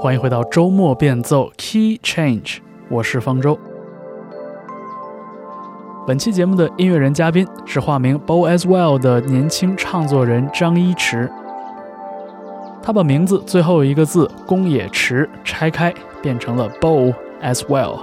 [0.00, 3.58] 欢迎回到周末变奏 Key Change，我是方舟。
[6.06, 11.28] 本期节目的音乐人嘉宾是化名 Bo as well 的年轻唱作人张一驰。
[12.80, 15.92] 他把名字最后一个字“宫野池”拆开，
[16.22, 17.12] 变成了 Bo
[17.42, 17.98] as well，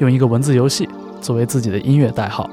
[0.00, 0.86] 用一个文字游戏
[1.22, 2.50] 作为自己的音乐代号。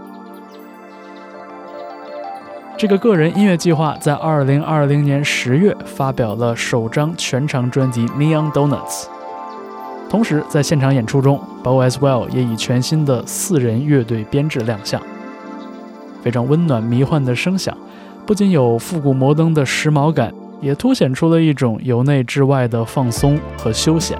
[2.77, 9.03] 这个个人音乐计划在2020年10月发表了首张全长专辑《Neon Donuts》，
[10.09, 15.02] 同时在现场演出中，Bo as well 也以全新的四人乐队编制亮相。
[16.21, 17.75] 非常温暖迷幻的声响，
[18.25, 24.17] 不仅有复古摩登的时髦感，也凸显出了一种由内至外的放松和休闲。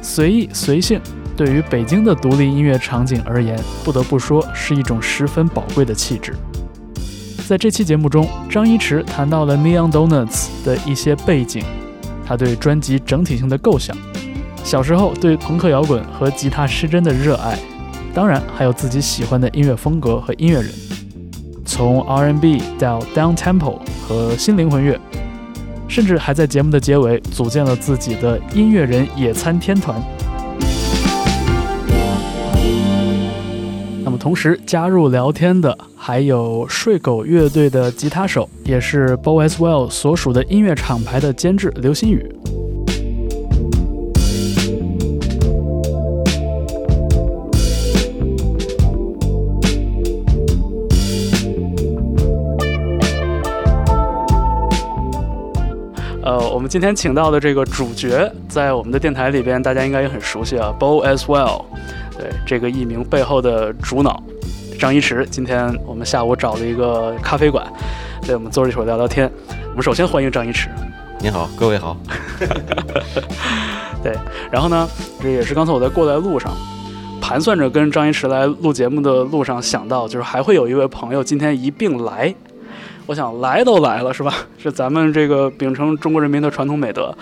[0.00, 1.00] 随意随性。
[1.40, 6.34] 对于北京的独立音乐场景而言，不得不说是一种十分宝贵的气质。
[7.48, 11.64] 在这期节目中，张一驰谈到了 Neon Donuts 的一些背景，
[12.26, 13.96] 他对专辑整体性的构想，
[14.62, 17.58] 小时候对朋克摇滚和吉他失真的热爱，
[18.12, 20.70] 当然还有自己喜欢的音乐风格和音乐人，
[21.64, 25.00] 从 R&B 到 Down Tempo 和新灵魂乐，
[25.88, 29.98] 甚至还在节目的结尾组建了自己的音乐人野餐天团。
[34.20, 42.30] 同时加入聊天的还有睡狗乐队的吉他手，也是 Bo as well 所属的音乐厂牌的监制刘新宇。
[56.22, 61.64] 呃，我们今天请到的这个主角，在我们的电台里边，大家应该也很熟悉啊，Bo as well。
[62.20, 64.22] 对这个艺名背后的主脑
[64.78, 67.66] 张一驰，今天我们下午找了一个咖啡馆，
[68.26, 69.30] 对我们坐着一会儿聊聊天。
[69.70, 70.68] 我们首先欢迎张一驰。
[71.18, 71.96] 你好，各位好。
[74.04, 74.14] 对，
[74.52, 74.86] 然后呢，
[75.22, 76.52] 这也是刚才我在过来路上
[77.22, 82.34] 盘算着跟张一驰来录节目的路上想到，就是还会有一位朋友今天一并来。
[83.06, 84.34] 我想来都来了是吧？
[84.62, 87.14] 是咱们这个秉承中国人民的传统美德，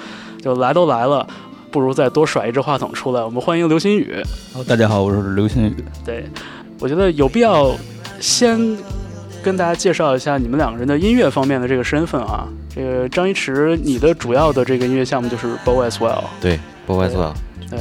[0.43, 1.27] 就来都来了。
[1.71, 4.15] 不如再多甩一支话筒出来，我们欢迎刘新宇。
[4.53, 5.75] 好，大家好，我是刘新宇。
[6.05, 6.25] 对，
[6.79, 7.75] 我觉得有必要
[8.21, 8.59] 先
[9.43, 12.49] 跟大家介绍一下你们两个人的音乐方面的这个身份啊。
[12.75, 16.25] 这个张一驰，你的主要的这个音乐项目就是 Bo as well。
[16.41, 17.35] 对，Bo as well。
[17.69, 17.81] 对，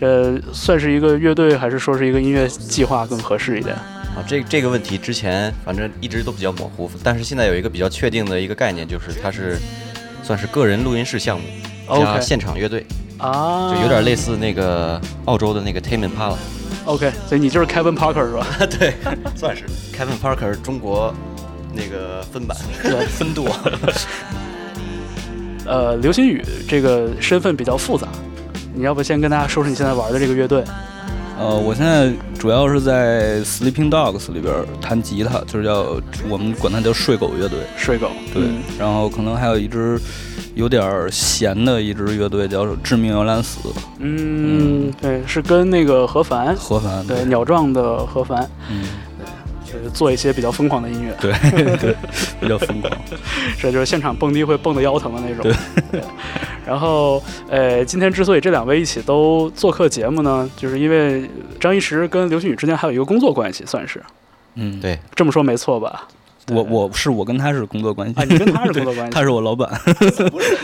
[0.00, 3.76] 呃，算是一个乐队，还是说是一个音乐计划更合适一点？
[3.76, 9.56] 啊，这这个问题之前反正一直都比较模糊，但是现在有一个比较确定的一个概念，就是它是
[10.22, 11.46] 算是个人录音室项目
[11.98, 12.84] 加现场乐队。
[13.18, 16.36] 啊，就有点类似那个澳洲的那个 Tame Impala。
[16.86, 18.46] OK，所以你就是 Kevin Parker 是吧？
[18.78, 18.94] 对，
[19.36, 19.64] 算是
[19.94, 21.14] Kevin Parker 中国
[21.74, 22.56] 那个分版
[23.12, 23.44] 分舵。
[25.66, 28.08] 呃，刘星宇这个身份比较复杂，
[28.74, 30.64] 你要不先跟大家说说你现在玩的这个乐队？
[31.38, 36.00] 呃，我现在主要是在 Sleeping Dogs 里边弹吉他，就是叫
[36.30, 37.58] 我们管它叫睡狗乐队。
[37.76, 38.44] 睡狗，对。
[38.78, 40.00] 然后可能还有一支。
[40.54, 43.68] 有点闲的一支乐队叫《致命摇篮死》。
[43.98, 48.84] 嗯，对，是跟那个何凡，何凡，对，鸟壮的何凡，嗯，
[49.64, 51.32] 就是做一些比较疯狂的音乐，对
[51.76, 51.96] 对，
[52.40, 52.92] 比较疯狂，
[53.58, 55.52] 这就是现场蹦迪会蹦得腰疼的那种。
[55.92, 56.02] 对。
[56.66, 61.28] 然后，呃，今天之所以这两位一起都做客节目呢，就是因为
[61.58, 64.00] 张一驰跟刘星宇之间还有一个工作关系，算是。
[64.54, 66.06] 嗯，对，这么说没错吧？
[66.50, 69.68] 我我是我跟他是工作关系，啊你跟他是工作关系， 他是我老板，
[70.30, 70.56] 不是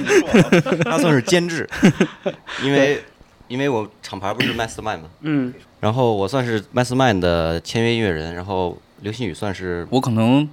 [0.84, 1.68] 他算是监制，
[2.62, 3.02] 因为
[3.48, 5.04] 因为我厂牌不是 Mastermind 吗？
[5.20, 10.48] 嗯，然后我算是 Mastermind 的签约音乐人，然后刘新宇算是我可能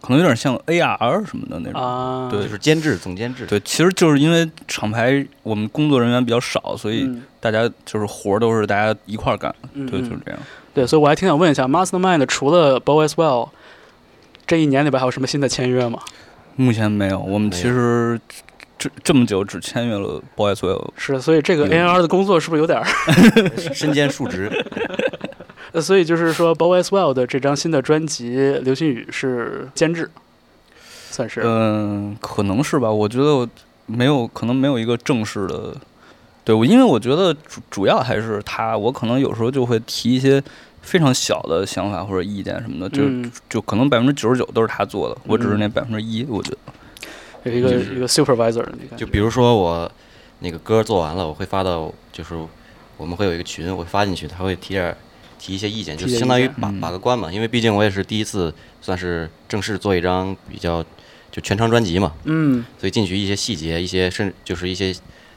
[0.00, 1.80] 可能有点像 AR 什么的那种。
[1.80, 7.10] 啊，对，就是监制总监制，对，其实就是因为厂牌我们工作人员比较少，所以
[7.40, 10.40] 大家就是活都是大家一块儿干，对，就是这样。
[10.72, 13.50] 对，所以我还挺想问一下，Mastermind 除了 Bo as well。
[14.46, 15.98] 这一年里边还有什么新的签约吗？
[16.56, 18.20] 目前没有，我们其实
[18.78, 20.90] 这这么久只签约了 Boys Will。
[20.96, 22.80] 是，所以这个 A N R 的工作是不是有点
[23.74, 24.50] 身兼数职？
[25.82, 30.08] 所以就是说，Boys Will 的这张新的专辑，流星雨是监制，
[31.10, 31.40] 算是。
[31.44, 32.88] 嗯，可能是吧。
[32.88, 33.48] 我觉得
[33.86, 35.74] 没有，可能没有一个正式的。
[36.44, 40.40] 对，我因为我觉得主主要还是他，我可能有时候就会提一些。
[40.84, 46.58] 非常小的想法或者意见什么的，就就可能百分之九十九都是他做的，我只是那百分之一，我觉得
[47.44, 48.64] 有一个就是一个 supervisor。
[48.96, 49.90] 就比如说我
[50.40, 52.34] 那个歌做完了，我会发到，就是
[52.96, 54.94] 我们会有一个群，我会发进去，他会提点
[55.38, 57.32] 提一些意见，就相当于把把个关嘛。
[57.32, 60.84] 因为毕竟我也是第一次算是正式做一张比较
[61.30, 64.94] 就全长专辑嘛，嗯，所以进去一些细节，一些甚至就是一些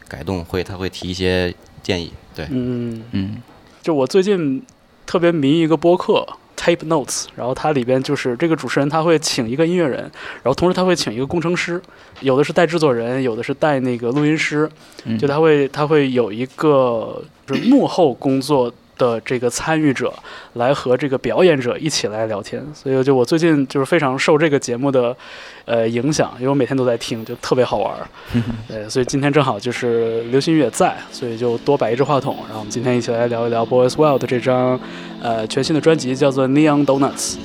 [0.07, 2.11] 改动会，他会提一些建议。
[2.35, 3.41] 对，嗯嗯，
[3.81, 4.61] 就我最近
[5.07, 6.23] 特别迷一个播客
[6.55, 11.81] Tape Notes，然后它里边就是这个主持人他会请一个音乐人，然后同时他会请一个工程师，
[12.19, 14.69] 有的是带制作人，有的是带那个录音师，
[15.05, 15.17] 嗯。
[15.17, 20.13] 就他会他会有一个就是幕后工作的这个参与者
[20.53, 25.15] 来和这个表演者一起来聊天，所以就我最近就是非常受这个节目的
[25.65, 28.07] 呃影响，因为我每天都在听，就特别好玩儿。
[28.67, 34.79] 对，所以今天正好就是流行音乐在，所以就多摆一支话筒，然后我们今天一起来聊一聊 Boys Wild 这张
[35.21, 37.35] 呃全新的专辑，叫做 Neon Donuts。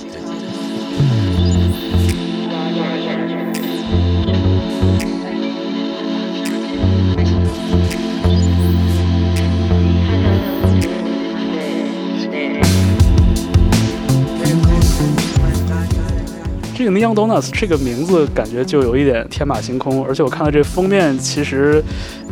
[16.82, 21.80] 这个 Neon Donuts 这个名字感觉就有一点天马行空，而且我看到这封面，其实，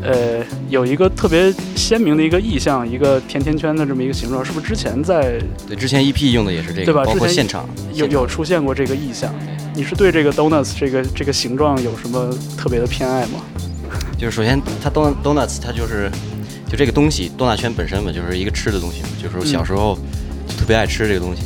[0.02, 9.32] 呃，有一个特别鲜明的一个意象，一个甜甜圈的这么一个形状，是不是之前在对，之前 EP 用的也是这个，对吧包括现场有有出现过这个意象？
[9.76, 13.38] 你是对这个 Donuts 这个这个形状有什么特别的偏爱吗？
[14.18, 16.10] 就是首先它 don donuts 它就是
[16.68, 19.96] 就这个东西，多纳圈本身嘛，就是一个吃的东西嘛，就是我小时候
[20.48, 21.42] 就特别爱吃这个东西，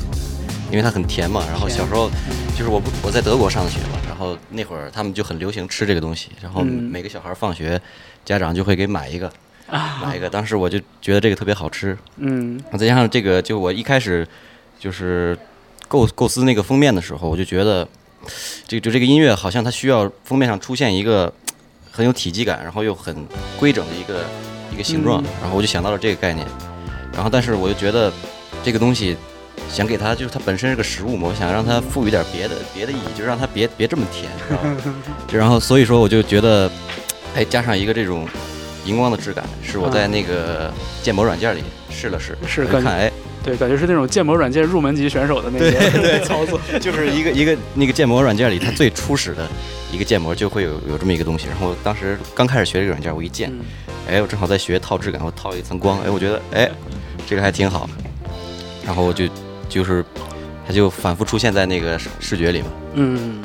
[0.75, 1.45] 因为它很甜嘛。
[1.49, 2.11] 然后小时候
[2.57, 6.91] 就是我不我在德国上的学嘛，然后那会儿他们就很流行吃这个东西，然后嗯。
[6.91, 7.81] 每个小孩放学，
[8.25, 9.33] 家长就会给买一个，
[10.03, 10.29] 买一个。
[10.29, 12.61] 当时我就觉得这个特别好吃，嗯。
[12.77, 14.27] 再加上这个，就我一开始
[14.81, 15.39] 就是
[15.87, 17.87] 构构思那个封面的时候，我就觉得，
[18.67, 21.33] 这个就这个音乐好像它需要封面上出现一个
[21.93, 23.15] 很有体积感，然后又很
[23.61, 24.25] 规整的一个
[24.73, 25.27] 一个形状，嗯。
[25.41, 26.45] 然后我就想到了这个概念，
[27.13, 28.13] 然后但是我就觉得
[28.65, 29.17] 这个东西
[29.69, 34.77] 想给它就是它本身是个食物嘛，我想让它赋予点别的别的意义，就让它别别这么甜，知道吗
[35.27, 36.71] 就然后所以说我就觉得，
[37.35, 38.27] 哎，加上一个这种
[38.85, 40.73] 荧光的质感，是我在那个
[41.03, 43.11] 建模软件里试了试，是看哎。
[43.43, 46.59] 对，感觉是那种建模软件入门级选手的那个 操作。
[46.81, 49.47] 就是一个一个那个建模软件里，它最初始的
[49.93, 51.47] 一个建模就会有有这么一个东西。
[51.49, 53.61] 然后当时刚开始学这个软件，我一建，嗯
[54.09, 56.71] 哎，我正好在学套质感，我套了一层光，哎，我觉得哎，
[57.27, 57.87] 这个还挺好。
[58.83, 59.27] 然后我就
[59.75, 60.05] 就是
[60.65, 62.69] 它就反复出现在那个视视觉里嘛。
[62.95, 63.43] 嗯，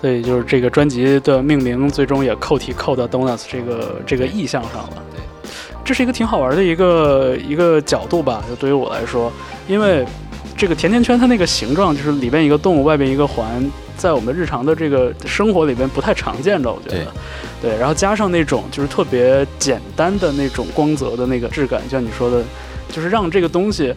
[0.00, 5.02] 所以就是这个专辑的命名最终也扣题扣到 Donuts 这个这个意象上了。
[5.14, 5.50] 对，
[5.84, 9.32] 这是一个挺好玩的一个一个角度吧，就对于我来说，
[9.68, 10.04] 因为
[10.56, 13.64] 这个甜甜圈它那个形状就是里边一个洞，外边一个环，
[13.96, 17.06] 在我们日常的这个生活里边不太常见的，我觉得。
[17.62, 22.42] 对，然后加上那种就是特别简单的那种光泽的那个质感，就像你说的，
[22.90, 23.94] 就是让这个东西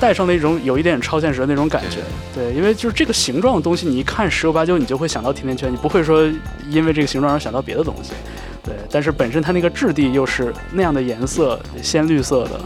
[0.00, 1.98] 带上了一种有一点超现实的那种感觉。
[2.34, 6.30] 对，因为就是这个形状的东西，你一看十有八九你就会想到甜甜圈，你不会说
[6.68, 8.12] 因为这个形状而想到别的东西。
[8.62, 12.60] 对，但是本身它那个质地又是那样的颜色，鲜绿色的。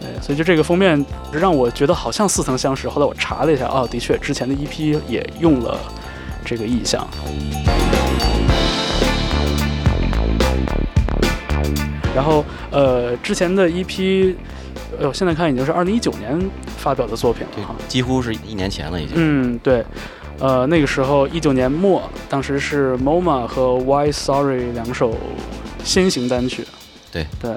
[0.00, 2.88] 对，所以就这个封面让我觉得好像似曾相识。
[2.88, 5.78] 后来我查了一下，哦，的确，之前的 EP 也用了
[6.44, 7.06] 这个意象。
[12.14, 14.34] 然后，呃，之前的 EP，
[14.98, 16.38] 呃，我现在看已经是二零一九年
[16.78, 19.14] 发表的作品了哈。，几乎是一年前了已经。
[19.16, 19.84] 嗯，对，
[20.38, 25.16] 呃，那个时候一九年末，当时是 MoMA 和 Why Sorry 两首
[25.84, 26.66] 先行单曲。
[27.10, 27.50] 对对，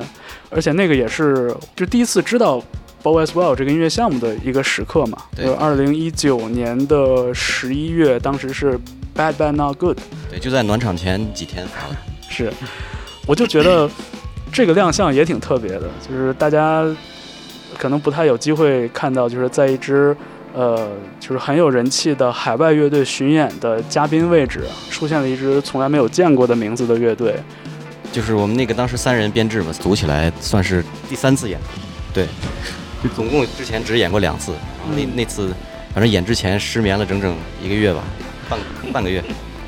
[0.49, 2.61] 而且那个也是就第一次知道
[3.01, 5.17] Bow as Well 这个音乐项目的一个时刻嘛。
[5.35, 8.79] 对就二零一九年的十一月，当时是
[9.15, 9.97] Bad Bad Not Good。
[10.29, 11.95] 对，就在暖场前几天发的。
[12.27, 12.51] 是，
[13.25, 13.89] 我就觉得
[14.51, 16.85] 这个亮相也挺特别的，就是大家
[17.75, 20.15] 可能不太有机会看到，就是在一支
[20.53, 20.89] 呃，
[21.19, 27.35] 就是很有人气的海外乐队巡演的嘉宾位置，出现了一支从来没有见过的名字的乐队。
[28.11, 31.59] 就是我们那个当时三人编制嘛，组起来算是第三次演，
[32.13, 32.25] 对，
[33.03, 34.53] 就总共之前只演过两次，
[34.95, 35.49] 那嗯那次
[35.93, 38.01] 反正演之前失眠了整整一个月吧，
[38.49, 38.59] 半
[38.93, 39.21] 半个月。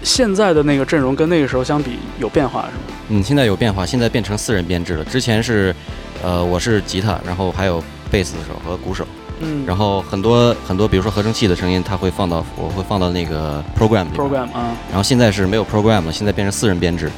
[0.03, 2.97] 现在的那个阵容跟那个时候相比有变化是吗？
[3.09, 5.03] 嗯，现在有变化，现在变成四人编制了。
[5.03, 5.75] 之前是，
[6.23, 9.05] 呃，我是吉他，然后还有贝斯手和鼓手，
[9.39, 9.65] 嗯。
[9.65, 14.19] 然后很多很多，比如说合成器的声音，它会放到我会放到那个 program 里面。
[14.19, 17.11] program 啊，然后现在是没有 program 了，现在变成四人编制。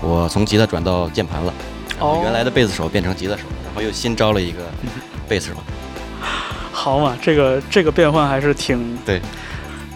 [0.00, 1.54] 我从吉他转到键盘了，
[1.98, 2.20] 然后哦。
[2.24, 4.58] 原来的贝斯手变成吉他手，然后又新招了一个
[5.28, 5.54] 贝斯手。
[6.72, 9.20] 好嘛，这个这个变换还是挺对，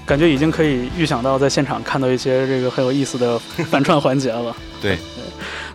[0.05, 3.37] 感觉已经可以预想到在现场看到一些这个很有意思的
[3.69, 4.55] 反串环节了。
[4.81, 4.97] 对，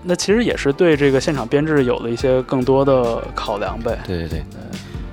[0.03, 3.99] 那其实也是对这个现场编制有了一些更多的考量呗。
[4.07, 4.43] 对对对，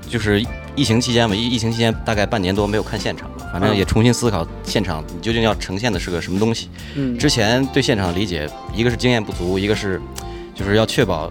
[0.09, 0.43] 就是
[0.75, 6.69] 疫情期间嘛，疫疫情期间大概半年多没有看现场了，反正也重新思考现场你究竟要呈现的是个什么东西。
[6.95, 10.01] 嗯，之前对现场的理解，一个是经验不足，一个是
[10.55, 11.31] 就是要确保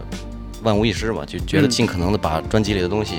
[0.64, 3.16] 万无一失嘛，就觉得嗯尽可能的把专辑里的东西，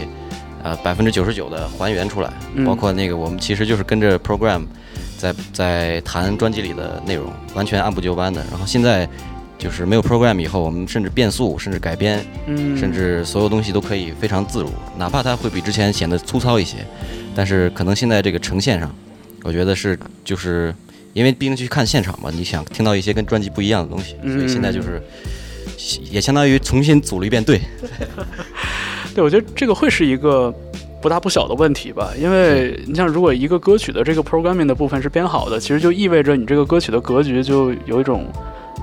[0.63, 4.63] 呃，百分之九十九的还原出来，嗯包括那个我们其实就是跟着 program
[5.17, 8.45] 在在谈专辑里的内容，完全按部就班的。
[8.51, 9.09] 然后现在
[9.59, 16.77] 就是没有 program 以后，我们甚至变速，甚至改编，嗯，甚至所有东西都可以非常自如，哪怕它会比之前显得粗糙一些，
[17.35, 18.95] 但是可能现在这个呈现上，
[19.43, 20.73] 我觉得是就是
[21.13, 25.03] 因为毕竟去看现场嘛，你想听到一些跟专辑不一样的东西，所以现在就是
[26.11, 27.61] 也相当于重新组了一遍队。
[29.15, 30.55] 对，我觉得这个会是一个
[31.03, 38.27] 不大不小的问题吧，因为你像如果一个歌曲的这个 programming 的部分是编好的，其实就意味着你这个歌曲的格局就有一种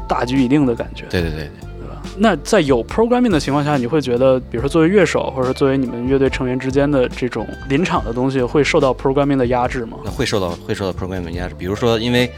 [0.07, 1.05] 大局已定的感觉。
[1.09, 2.01] 对对对对，对吧？
[2.17, 9.97] 那在有 programming 的情况下，你会觉得，比如说作为乐手，或者说作为你们乐队成员之间的这种临场的东西，会受到 programming 的压制吗？
[10.03, 12.31] 那会受到会受到 programming 压制，比如说，因为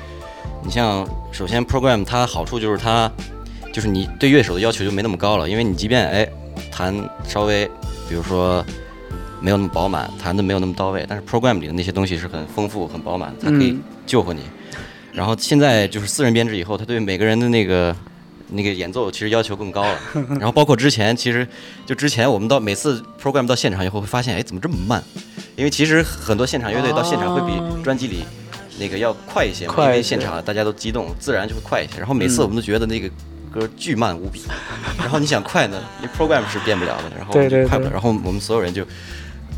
[0.64, 3.12] 你像首先 program 它好处就是它
[3.72, 6.28] 就是你对乐手的要求就没那么高了，因为你即便哎
[6.72, 6.94] 弹
[7.24, 7.66] 稍微
[8.10, 8.66] 比如说
[9.40, 14.42] 没有那么饱满，弹的没有那么到位，但是 program 里的那些东西是很丰富、很饱满，它可以嗯救活你。
[15.18, 17.96] 然后现在就是私人编制以后，他对每个人的那个
[18.50, 20.00] 那个演奏其实要求更高了。
[20.38, 21.46] 然后包括之前，其实
[21.88, 25.04] 就之前我们到每次 program 到现场以后，会发现哎怎么这么慢？
[25.56, 27.46] 因为其实很多现场乐队到现场会哦
[27.76, 28.24] 比专辑里
[28.80, 31.98] 那个要快一些因为现场大家都激动，自然就会快一些。
[31.98, 33.10] 然后每次嗯我们都觉得那个
[33.52, 34.44] 歌巨慢无比，
[35.00, 37.90] 然后你想快呢，因为 program 是变不了的，然后快不了。
[37.92, 38.84] 然后我们所有人就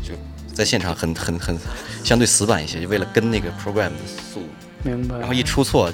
[0.02, 0.14] 就
[0.54, 1.54] 在现场很很很
[2.02, 4.46] 相对死板一些，就为了跟那个 program 的速度。
[4.82, 5.18] 明白。
[5.18, 5.90] 然后一出错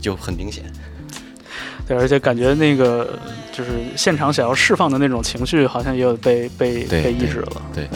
[0.00, 0.64] 就很明显。
[1.86, 3.18] 对，而且感觉那个
[3.52, 7.62] 就是现场想要释放的那种情绪，好像也有被被被抑制了。
[7.74, 7.88] 对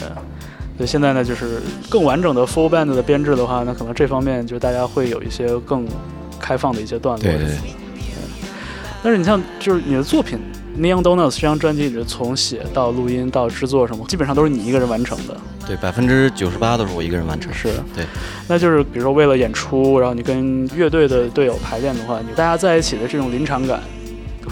[0.77, 5.87] 所以现在呢，就是更完整的 full band 的编制的话，那可能这方面就大家会有一些更
[6.37, 7.23] 开放的一些段落。
[7.23, 7.57] 对对对
[9.01, 10.37] 但是你像就是你的作品
[10.81, 15.37] 《Neon Donuts》这张专辑，你从写到录音到制作什么，基本上都是你一个人完成的。
[15.67, 17.53] 对，百分之九十八都是我一个人完成。
[17.53, 18.05] 是，对，
[18.47, 23.81] 那就是比如说为了演出，然后你跟乐队的队友排练的话，你大家在一起的这种临场感，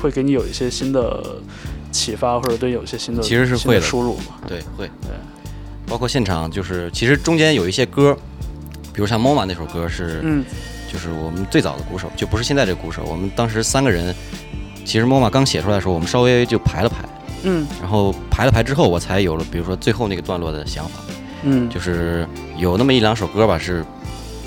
[0.01, 1.24] 会给你有一些新的
[1.91, 4.36] 启发，或者对有一些新的其实是会的输入嘛。
[4.48, 4.88] 对，会。
[5.01, 5.12] 对，
[5.86, 8.17] 包括现场，就是其实中间有一些歌，
[8.93, 10.43] 比如像《MoMA》那首歌是，嗯
[10.91, 13.03] 就是我们最早的鼓手，就不是现在这个鼓手。
[13.05, 14.15] 我们当时三个人，
[14.86, 17.03] 其实《MoMA》刚写出来的时候，我们稍微就排了排，
[17.44, 21.00] 嗯然后排了排之后，我才有了，比如说最后那个段落的想法，
[21.44, 23.84] 嗯，就是有那么一两首歌吧，是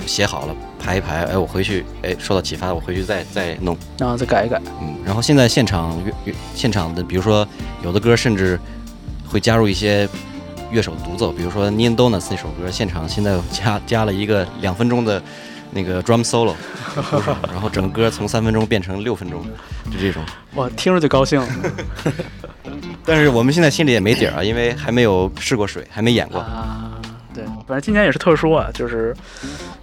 [0.07, 3.77] 写好了排一排，哎，我回去，哎，受到启发，我回去再再弄。
[3.99, 4.61] 然后再改一改。
[4.81, 7.47] 嗯，然后现在现场乐乐现场的，比如说
[7.83, 8.59] 有的歌甚至
[9.29, 10.09] 会加入一些
[10.71, 15.23] 乐手独奏，比如说《Neon Donuts》那首歌，现场现在加加了一个两分钟的
[15.73, 16.55] 那个 drum solo，
[17.51, 19.45] 然后整个歌从三分钟变成六分钟，
[19.91, 20.23] 就这种。
[20.55, 21.43] 哇，听着就高兴
[23.05, 26.41] 但是我们现在心里也没底儿啊，因为还没有试过水，还没演过。
[26.41, 27.01] 啊！
[27.35, 29.15] 对，反正今年也是特殊啊，就是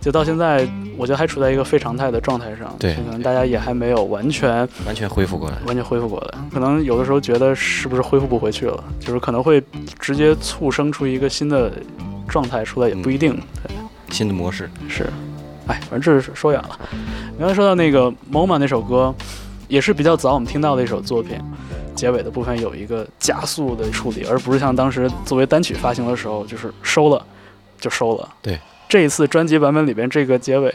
[0.02, 5.58] 就到现在，我觉得还处在一个非常态的状态上，对可能大家也还没有完全完全恢复过来。
[5.68, 9.64] 完全恢复过来，可能有的时候觉得是不是恢复不回去了，就是可能会
[10.00, 11.72] 直接促生出一个新的
[12.28, 13.40] 状态出来，也不一定。
[13.68, 13.76] 对
[14.10, 15.04] 新的模式，是，
[15.68, 16.80] 哎，反正这是说远了。
[17.34, 19.14] 你刚才说到那个《MoMA》那首歌，
[19.74, 21.36] 也是比较早我们听到的一首作品，
[21.96, 27.26] 结尾的部分有一个加速的处理，而不是像当时作为单曲发行的时候，就是收了
[27.80, 28.30] 就收了。
[28.40, 30.72] 对，这一次专辑版本里边这个结尾，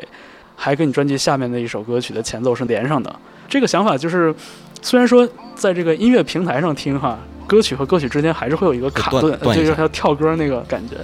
[0.56, 3.14] 还跟你专辑下面的一首歌曲的前奏是连上的。
[3.48, 4.34] 这个想法就是，
[4.82, 10.96] 虽然说在这个音乐平台上听哈，歌曲和歌曲之间还是会有一个卡顿，就是它跳歌那个感觉。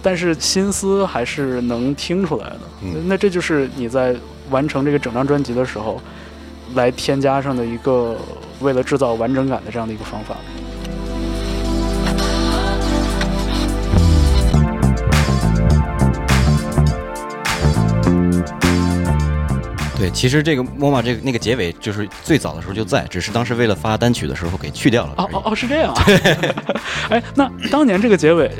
[0.00, 2.60] 但是心思还是能听出来的。
[2.84, 4.14] 嗯那这就是你在
[4.50, 6.00] 完成这个整张专辑的时候，
[6.74, 8.16] 来添加上的一个
[8.60, 10.36] 为了制造完整感的这样的一个方法。
[19.96, 25.14] 对，其实这个 MoMA 这个那个结尾就是最早的时候就在，只是当时为了发单曲的时候给去掉了。
[25.16, 26.04] 哦哦哦，是这样啊。
[27.08, 28.50] 哎，那当年这个结尾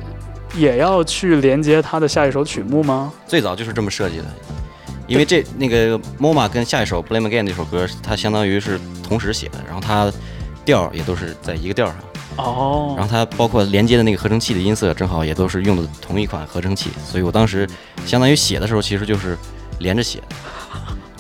[0.57, 3.13] 也要去连接他的下一首曲目吗？
[3.27, 4.25] 最早就是这么设计的，
[5.07, 10.13] 因为这那个 MoMA 跟下一首 Blame Again 那首歌，它相当于是同时写的，然后它
[10.65, 11.97] 调也都是在一个调上，
[12.37, 17.69] 哦，然后它包括连接的那个合成器的音色，正好也都是用的同一款合成器，所以我当时
[18.07, 19.37] 相当于写的时候其实就是
[19.79, 20.27] 连着写的。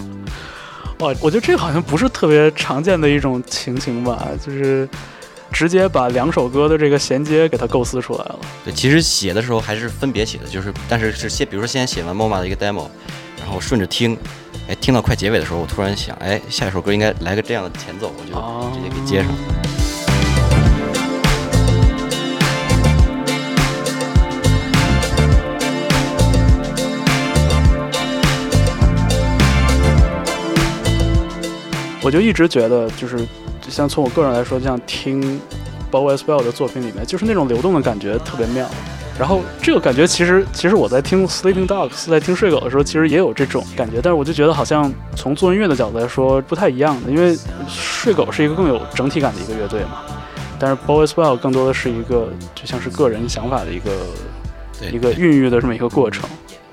[1.04, 4.88] 哇，我觉得这个好像不是特别常见的一种情形吧，就是
[5.52, 8.38] 直接把两首歌的这个衔接给它构思出来了。
[8.64, 12.86] 对，其实写的时候还是分别写的，就是但是是先，比如说先写完 MoMA 的一个 demo，
[13.38, 14.16] 然后顺着听，
[14.68, 19.30] 哎，听到快结尾的时候，我突然想，哎，下一首歌应该来个这样的前奏，我就直接给接上。
[32.02, 33.26] 我就一直觉得，就是
[33.70, 35.40] 像从我个人来说，像听
[35.90, 38.68] Bow Weswell 的作品里面，就是那种流动的感觉特别妙。
[39.18, 44.00] 然后这个感觉其实，其实我在听 Sleeping Dogs，在听睡狗的时候，其实也有这种感觉。
[44.02, 50.02] 但是我就觉得好像从做音乐的角度来说不太一样的，因为睡狗是一个更有整体感的一个乐队嘛，
[50.58, 53.92] 但是 Bow Weswell 更多的是一个就像是个人想法的一个
[54.92, 56.28] 一个孕育的这么一个过程。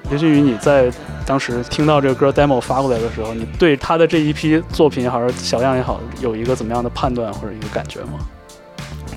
[0.10, 0.92] 尤其于你在
[1.26, 8.14] 当时听到这个歌 demo 发过来的时候，你对他的这一批作品也好，小样也好，有一个怎么样的判断或者一个感觉吗？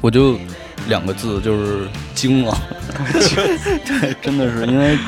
[0.00, 0.36] 我就
[0.88, 2.56] 两个字，就是惊了。
[3.86, 4.98] 对，真的是因为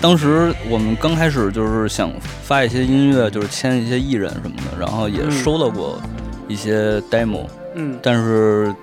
[0.00, 2.10] 当时我们刚开始就是想
[2.42, 6.00] 发一些音乐，就是签一些艺人什么的，然后也收到过
[6.48, 8.74] 一些 demo，嗯，但是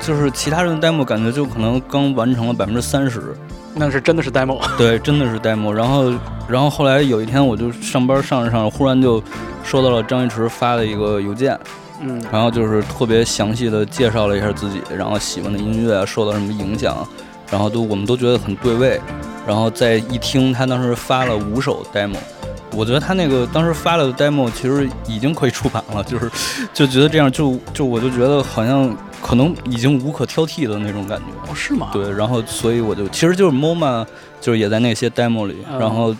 [0.00, 3.34] 就是其他人的 demo 感觉就可能刚完成了百分之三十。
[3.74, 5.70] 那是真的是 demo，对，真的是 demo。
[5.70, 6.12] 然后，
[6.48, 9.22] 然后后来有一天，我就上班上着上着，忽然就
[9.62, 11.56] 收到了张一驰发的一个邮件，
[12.00, 17.06] 嗯，然后就是特别详细的介绍了一下自己，然后喜欢的音乐受到什么影响，
[17.50, 19.00] 然后都我们都觉得很对味。
[19.46, 22.18] 然后再一听，他当时发了五首 demo，
[22.72, 26.30] 我觉得他那个当时发了的 demo 其实已经可以出版了，就是
[26.74, 28.96] 就觉得这样就就我就觉得好像。
[29.20, 31.90] 可能已经无可挑剔的那种感觉，是吗？
[31.92, 34.06] 对，然后所以我就其实就是 MoMA，
[34.40, 36.14] 就是也在那些 demo 里，然后，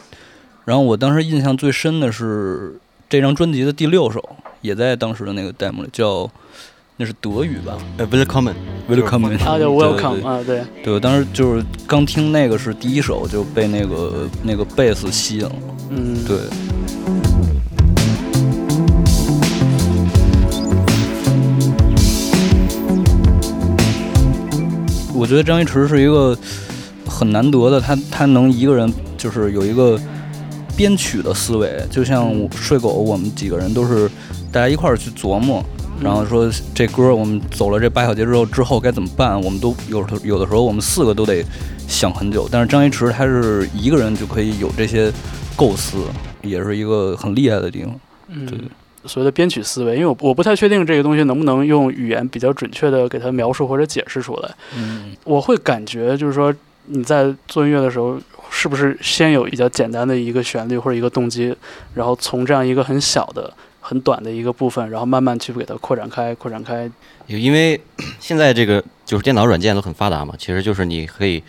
[0.65, 2.77] 然后我当时印象最深的是
[3.09, 4.21] 这张专辑的第六首，
[4.61, 6.29] 也在当时的那个 demo 里，叫
[6.97, 7.79] 那是德语吧？
[7.97, 15.53] 呃，Welcome，Welcome，啊，叫 Welcome 啊，对，对我当时就是刚听那个是第一首就被那个那个贝斯吸引了，
[15.91, 16.37] 嗯，对。
[25.15, 26.37] 我觉得张一驰是一个
[27.05, 29.99] 很难得的，他他能一个人就是有一个
[30.77, 34.09] 编曲的思维，就像睡狗，我们几个人都是
[34.53, 35.65] 大家一块儿去琢磨，
[36.03, 41.45] 然后说这歌我们走了这八小节之后之后该怎么办，我们都有有的时候我们四个都得
[41.87, 45.13] 想很久，但是张一驰他是一个人就可以有这些
[45.57, 45.99] 构思，
[46.43, 47.95] 也是一个很厉害的地方，
[48.47, 48.59] 对。
[49.05, 54.51] 所谓的编曲思维，因为我我不太确定这个东西能不能用语言比较准确的给它描述或者解释出来。
[54.77, 56.53] 嗯，我会感觉就是说
[56.87, 58.19] 你在做音乐的时候，
[58.51, 61.55] 是不是先有比较简单的一个旋律或者一个动机，
[61.95, 63.51] 然后从这样一个很小的、
[63.89, 66.91] 很短的一个部分，然后慢慢去给它扩展开、扩展开。
[67.27, 67.81] 因为
[68.21, 71.43] 现在这个就是电脑软件都很发达嘛，其实就是你可以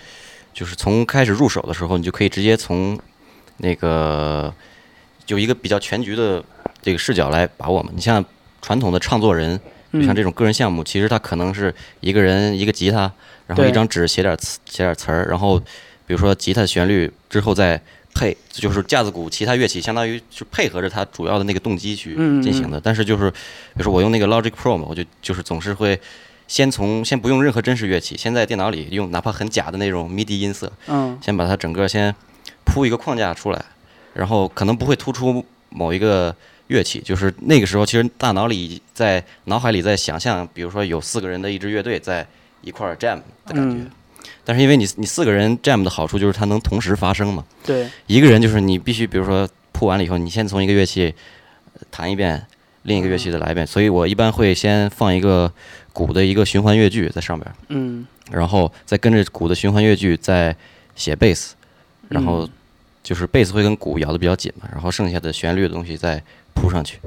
[0.53, 2.97] 就是从开始入手的时候，你就可以直接从
[3.57, 4.53] 那个
[5.27, 6.41] 有一个比较全局的。
[6.81, 7.91] 这个视角来把握嘛？
[7.93, 8.23] 你像
[8.61, 9.59] 传统的唱作人，
[9.91, 13.11] 就像这种个人项目，其实他可能是一个人一个吉他，
[13.45, 15.59] 然后一张纸写点词写点词儿，然后
[16.07, 17.81] 比如说吉他旋律之后再
[18.13, 22.79] 配，就是架子鼓其他乐器，相当于是配合着它主要的那个动机去进行的。
[22.79, 23.37] 但是就是比
[23.77, 25.99] 如说我用那个 Logic Pro 嘛，我就就是总是会
[26.47, 32.13] 先从先不用任何真实乐器，先在电脑里用哪怕很假的那种 MIDI 音色，嗯，先把它整个先
[32.65, 33.65] 铺一个框架出来，
[34.13, 36.35] 然后可能不会突出某一个。
[36.69, 42.23] 乐器就是那个时候，其实大脑里在脑海里在想象，比如说有四个人的一支乐队在
[42.61, 43.83] 一块儿 jam 的感觉。
[44.49, 47.45] 但是因为你你四个人 jam 的好处就是它能同时发声嘛。
[47.63, 47.87] 对。
[48.07, 51.13] 一个人就是你必须，比如说铺完了以后，你先从一个乐器
[51.91, 52.43] 弹一遍，
[52.81, 53.67] 另一个乐器再来一遍。
[53.67, 55.53] 所以我一般会先放一个
[55.93, 57.53] 鼓的一个循环乐句在上边。
[57.67, 58.07] 嗯。
[58.31, 60.55] 然后再跟着鼓的循环乐句再
[60.95, 61.53] 写贝斯，
[62.07, 62.49] 然后
[63.03, 66.23] 就是贝斯会跟鼓咬的比较紧嘛，然后剩下的旋律的东西再。
[66.55, 66.99] 铺上去，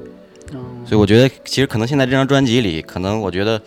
[0.83, 3.61] 所以我觉得其实可能现在这张专辑里，可能我觉得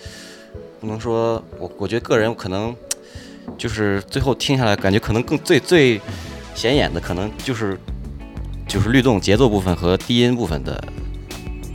[0.81, 2.75] 不能说我，我觉得个人可能
[3.57, 6.01] 就是最后听下来，感觉可能更最最
[6.55, 7.79] 显眼的，可能就是
[8.67, 10.83] 就是律动、节奏部分和低音部分的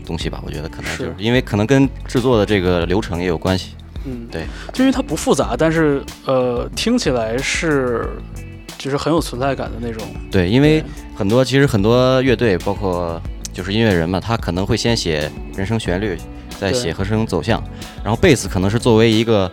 [0.05, 0.41] 东西吧。
[0.45, 3.75] 我觉得可能就是因为可能跟制作的这个流程也有关系。
[4.05, 8.09] 嗯，对，就因为它不复杂，但是呃，听起来是
[8.77, 10.03] 就是很有存在感的那种。
[10.31, 10.83] 对，因为
[11.15, 13.21] 很多其实很多乐队包括。
[13.53, 16.17] 就是音乐人嘛，他可能会先写人声旋律，
[16.57, 17.61] 再写和声走向，
[18.01, 19.51] 然后贝斯可能是作为一个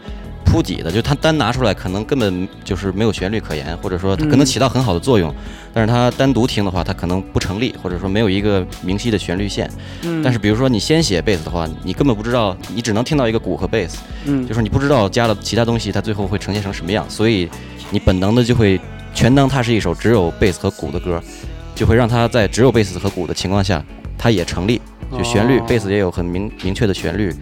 [0.51, 5.33] 铺底的，就它单拿出来可能根本就是没有旋律可言，或者说它可能起到很好的作用，
[5.75, 9.71] 但是它单独听的话，它可能不成立，或者说没有一个明晰的旋律线。
[10.03, 17.49] 嗯，但是比如说你先写贝斯的话，你根本不知道，你只能听到一个鼓和贝斯，嗯，就是你不知道加了其他东西，它最后会呈现成什么样，所以
[17.91, 18.81] 你本能的就会
[19.15, 21.23] 全当它是一首只有贝斯和鼓的歌，
[21.75, 23.85] 就会让它在只有贝斯和鼓的情况下，
[24.17, 24.81] 它也成立，
[25.13, 27.33] 就旋律，哦贝斯也有很明明确的旋律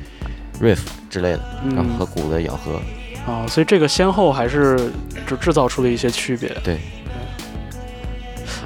[0.61, 1.41] ，riff 之类的，
[1.75, 2.81] 然后嗯和鼓的咬合。
[3.27, 4.79] 啊，所以这个先后还是
[5.27, 6.49] 就制造出了一些区别。
[6.63, 6.79] 对。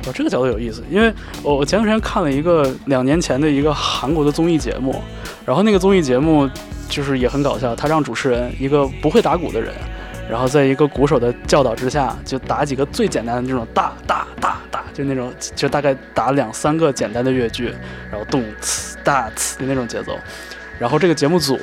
[0.07, 5.03] 哦，这个角度有意思，因为我我前段时间看了一个两年前的一个韩国的综艺节目，
[5.45, 6.49] 然后那个综艺节目
[6.89, 9.75] 就是也很搞笑，他让主持人一个不会打鼓的人，
[10.31, 17.67] 然后在一个鼓手的教导之下，就打几个最简单的这种大大大大，就那种就大概打两三个简单的乐句，
[18.11, 20.17] 然后动次大次的那种节奏，
[20.79, 21.59] 然后这个节目组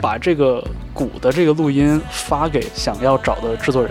[0.00, 3.90] 把这个鼓的这个录音发给想要找的制作人，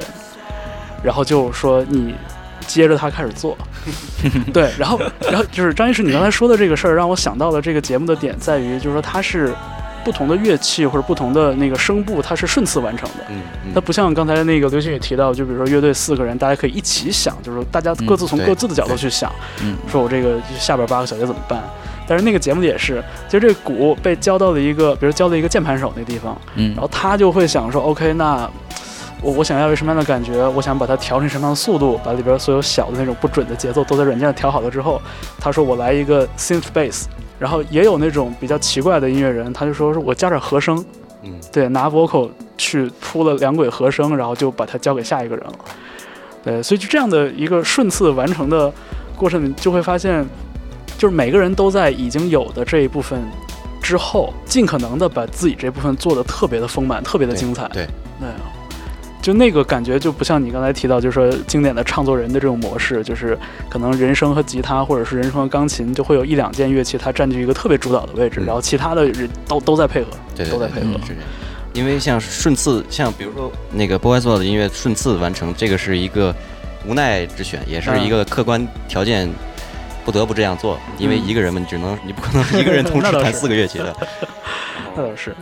[1.04, 2.13] 然后就说你
[2.67, 3.58] 接着他开始做，
[4.54, 9.54] 对，然后然后就是张医师，你刚才说的这个事儿，让我想到了这个节目的点在于，就是说它是
[10.04, 13.26] 不同的乐器或者不同的那个声部，它是顺次完成的。
[13.30, 21.63] 嗯嗯它不像刚才那个刘星宇提到，就比如说乐队四个人，大家可以一起想，就是说大家各自从各自的角度去想，嗯说我这个下边八个小节怎么办？
[22.10, 28.50] 但是那个节目里也是，就这鼓被交到了一个，比如交到一个键盘手那地方，嗯然后他就会想说，OK，那
[29.22, 30.48] 我我想要一个什么样的感觉？
[30.50, 32.00] 我想把它调成什么样的速度？
[32.04, 35.00] 把里边所有小的那种不准的节奏都在软件上调好了之后，
[35.39, 37.04] 他说我来一个 synth bass，
[37.38, 40.84] 然后也有那种比较奇怪的音乐人，他就说是我加点和声，
[41.22, 45.54] 嗯对，拿 vocal 去铺了两轨和声，然后就把它交给下一个人了。
[46.43, 48.72] 对，所以就这样的一个顺次完成的
[49.17, 50.26] 过程，你就会发现，
[51.00, 53.22] 就是每个人都在已经有的这一部分
[53.82, 57.70] 之后，尽可能的把自己这部分做的特别的丰满，特别的精彩。
[57.70, 57.88] 对
[58.20, 58.28] 对，
[59.22, 71.00] 就那个感觉就不像你刚才提到，就是说经典的唱作人的这种模式，就是可能人声和吉他，或者是人声和钢琴，就会有一两件乐器它占据一个特别主导的位置，嗯然后其他的人都都在配合，对对对都在配合。
[71.72, 76.36] 因为像顺次，像比如说那个 Boy 做的音乐顺次完成，这个是一个
[76.86, 79.30] 无奈之选，也是一个客观条件，
[80.06, 80.80] 不得不这样做。
[80.98, 83.96] 因为嗯一个人嘛，你只能你不可能一个人 同时弹四个乐器的。
[84.96, 85.36] 那倒是，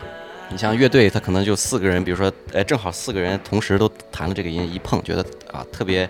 [0.49, 6.09] 你像乐队，他可能就四个人，比如说，哎，正好四个人同时都弹了这个音，一碰觉得啊特别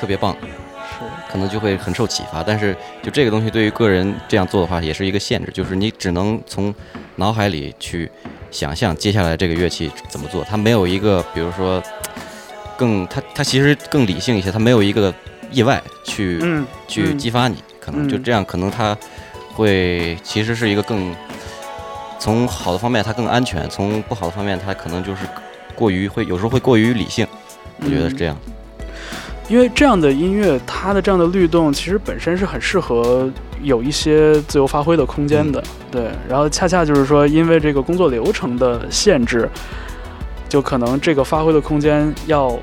[0.00, 1.04] 特别棒，是。
[1.30, 2.42] 可能就会很受启发。
[2.42, 6.74] 但是就这个东西对于个人这样做的话，也是一个限制，就是你只能从
[7.16, 8.10] 脑海里去
[8.50, 11.82] 想象接下来这个乐器怎么做，它没有一个，比如说
[12.76, 15.14] 更它它其实更理性一些，它没有一个
[15.52, 18.96] 意外去、嗯，去嗯激发你，可能就嗯这样，可能它
[19.54, 21.14] 会其实是一个更
[22.18, 25.26] 从好的方面它更安全，从不好的方面它可能就是
[25.74, 27.26] 过于会有时候会过于理性，
[27.80, 28.36] 我觉得是这样。
[29.48, 33.28] 因为这样的音乐，它的这样的律动，其实本身是很适合
[33.62, 36.08] 有一些自由发挥的空间的，对。
[36.28, 39.48] 然后恰恰就是说，因为这个工作流程的限制，
[40.48, 42.56] 就可能这个发挥的空间要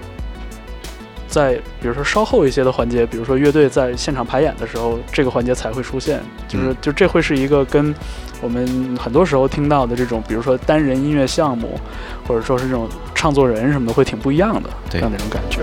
[1.27, 6.77] 在比如说稍后一些的环节，比如说乐队在现场排演的时候，这个环节才会出现，就是嗯。
[6.81, 7.93] 就这会是一个跟
[8.41, 11.79] 我们很多时候听到的这种，比如说单人音乐项目，
[12.27, 15.01] 或者说是这种唱作人什么的，会挺不一样的，这对。
[15.01, 15.61] 样的一种感觉。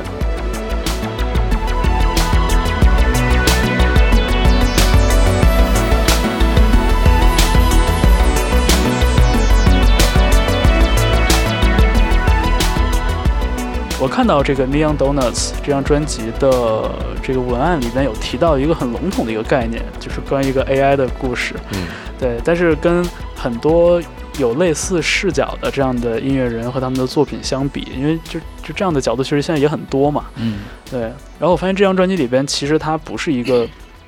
[14.04, 16.90] 我看到这个 Neon Donuts 这张专辑的
[17.22, 21.54] 这个文案里面有提到一个很笼统的一个概念，就是关于一个 AI 的故事。
[21.72, 21.86] 嗯，
[22.20, 23.02] 对，但是跟
[23.34, 23.98] 很多
[24.36, 30.26] 有类似视角的这样的音乐人和他们的作品相比，因为就就这样的角度其实现在也很多嘛。
[30.36, 30.58] 嗯
[30.90, 33.66] 对，然后我发现这张专辑里边其实它不是一个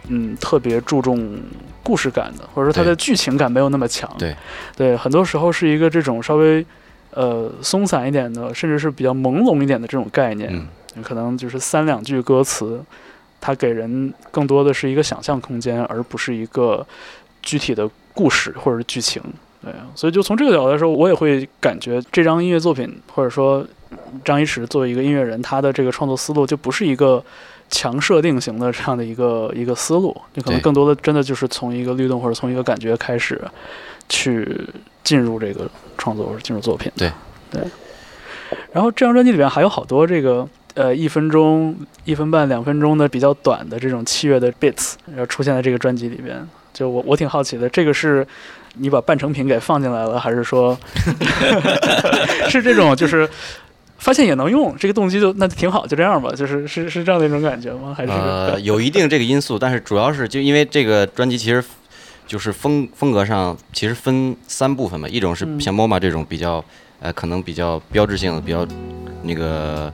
[0.09, 1.41] 嗯特别注重
[1.83, 4.15] 故事感的，或者说它的剧情感没有那么强。
[4.19, 4.37] 对，
[4.77, 6.63] 对，很多时候是一个这种稍微
[7.17, 10.51] 呃松散一点的，甚至是比较朦胧一点的这种概念。
[10.95, 12.81] 嗯，可能就是三两句歌词，
[13.41, 16.87] 它给人更多的是一个想象空间，而不是一个
[17.43, 19.23] 具体的故事或者是剧情。
[19.63, 23.67] 对，所以就从这个角度来说，我也会感觉这张音乐作品，或者说
[24.23, 27.25] 张一驰作为一个音乐人，他的这个创作思路就不是一个
[27.69, 33.41] 强设定型的这样的一个一个思路，你可能更多的真的就是从一个律动或者从一个感觉开始
[34.09, 34.69] 去
[35.03, 36.91] 进入这个创作或者进入作品。
[36.97, 37.11] 对
[37.51, 37.63] 对。
[38.73, 46.47] 然后这张专辑里面还有好多这个呃一分钟、一分半、两分钟的比较短的这种器乐的 bits，然后出现在这个专辑里边。
[46.73, 48.25] 就我我挺好奇的，这个是
[48.75, 50.79] 你把半成品给放进来了，还是说
[52.51, 53.27] 是这种就是
[53.99, 57.95] 发现也能用，这个动机就那就挺好，就这样吧，就是是是这样的一种感觉吗？
[57.97, 61.65] 还是呃，有一定这个因素，但是主要是就因为这个专辑其实
[62.27, 66.65] 就是风风格上其实分三部分嘛，一种是嗯像 MoMA 这种比较
[67.01, 68.67] 呃可能比较标志性的、比较
[69.23, 69.93] 那个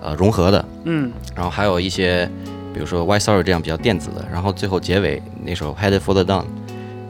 [0.00, 2.28] 呃融合的，嗯然后还有一些
[2.72, 6.44] 比如说 White Sorry 这样比较电子的，然后最后结尾那首 Headed for the Dawn，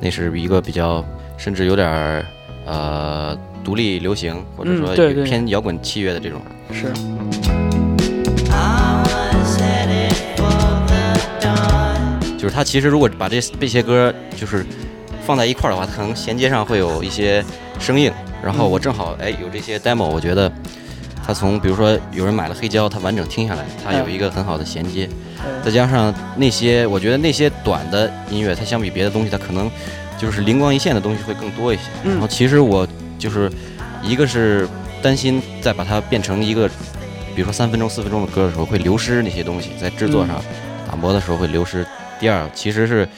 [0.00, 1.04] 那是一个比较
[1.36, 2.26] 甚至有点儿
[2.66, 4.94] 呃独立流行或者说
[5.24, 6.40] 偏摇滚器乐的这种。
[6.72, 6.92] 是
[12.38, 14.66] 就是它其实如果把这这些歌就是
[15.24, 17.44] 放在一块儿的话，它可能衔接上会有一些
[17.78, 18.12] 生硬。
[18.42, 20.50] 然后我正好哎有这些 demo，我觉得
[21.24, 25.08] 它从比如说有人买了黑胶，它完整听下来，它有一个很好的衔接。
[25.64, 29.70] 再加上那些我觉得那些短的音乐，它相比别的东西，它可能
[30.18, 31.82] 就是灵光一现的东西会更多一些。
[32.02, 32.84] 嗯然后其实我
[33.22, 33.48] 就是
[34.02, 34.68] 一个是
[35.00, 36.68] 担心再把它变成一个，
[37.36, 40.42] 比如说三分钟、四分钟的歌的时候会流失那些东西，在制作上
[40.90, 41.86] 打磨的时候会流失。
[42.18, 43.08] 第二，其实是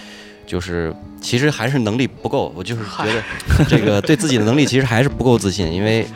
[0.46, 3.22] 就是其实还是能力不够，我就是觉得
[3.66, 6.06] 这个对自己的能力其实还是不够自信，因为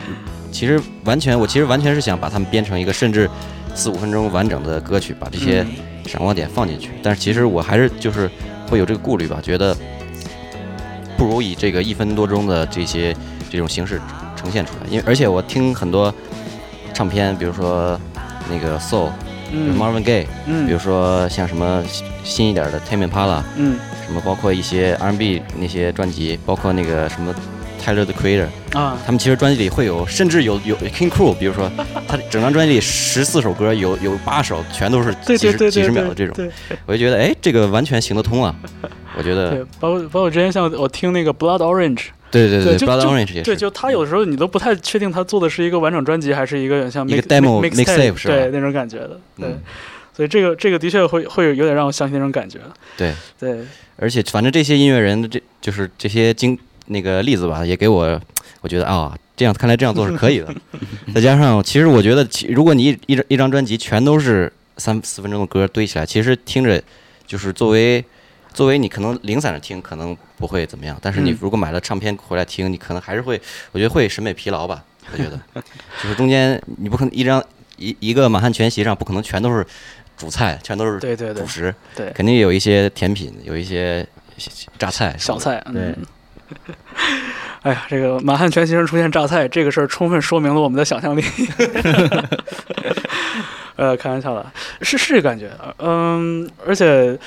[0.51, 3.27] 其实完全我其实完全是想把它们编成一个甚至
[3.73, 5.65] 四五分钟完整的歌曲，把这些
[6.05, 6.91] 闪光点放进去。
[7.01, 8.29] 但是其实我还是就是
[8.67, 9.75] 会有这个顾虑吧，觉得
[11.17, 13.15] 不如以这个一分多钟的这些
[13.49, 13.99] 这种形式
[14.35, 16.13] 呈现出来，因为而且我听很多
[16.93, 17.99] 唱片，比如说
[18.49, 19.09] 那个 Soul，
[19.51, 19.77] 嗯。
[19.77, 20.65] Marvin Gaye，嗯。
[20.65, 21.83] 比如说像什么
[22.23, 23.77] 新一点的 Tame Impala，嗯。
[24.05, 27.33] 什么包括一些 R&B 那些专辑，包括那个什么
[27.83, 28.97] Tyler the Creator，啊。
[29.05, 31.71] 他们其实专辑里会有，甚至有有 King Crew，比如说
[32.07, 36.49] 他整张专辑里十四首歌，有有八首全都是对对对对几十几十秒的这种，对。
[36.87, 38.55] 我就觉得哎，这个完全行得通啊，
[39.15, 48.35] 我觉得对，包括包括之前像我听那个 Blood Orange，对对对就 Blood 就 Orange 也对，就他有时候你都不太确定他做的是一个完整专辑，还是一个像一个 demo mix- mixtape mixtape 是吧？
[48.35, 49.59] 对那种感觉的，对嗯，
[50.15, 52.59] 所以这个这个的确会会有有点让我相信那种感觉，
[52.97, 53.59] 对，对，
[53.97, 58.19] 而且反正这些音乐人的这就是这些经那个例子吧，也给我
[58.61, 60.53] 我觉得啊、这样看来这样做是可以的。
[61.15, 66.81] 再加上其实我觉得其，如果你一一张一张专辑全都是三四分钟的歌堆起来，其实听着
[67.25, 68.03] 就是作为
[68.59, 70.97] 作为你可能零散着听，可能不会怎么样。
[71.01, 73.41] 但是你嗯如果买了唱片回来听，你可能还是会，
[73.71, 74.83] 我觉得会审美疲劳吧。
[75.13, 75.39] 我觉得
[76.03, 77.41] 就是中间你不可能一张
[77.77, 79.65] 一一个满汉全席上不可能全都是
[80.17, 81.73] 主菜，全都是对对对主食。
[81.95, 84.05] 对，肯定有一些甜品，有一些
[84.77, 85.39] 榨菜、小。
[85.39, 86.05] 菜，对嗯。
[87.63, 91.23] 哎呀，这个满汉全席上出现榨菜这个事儿，充分说明了我们的想象力。
[93.77, 94.45] 呃，开玩笑的，
[94.81, 97.17] 是是这感觉，嗯，而且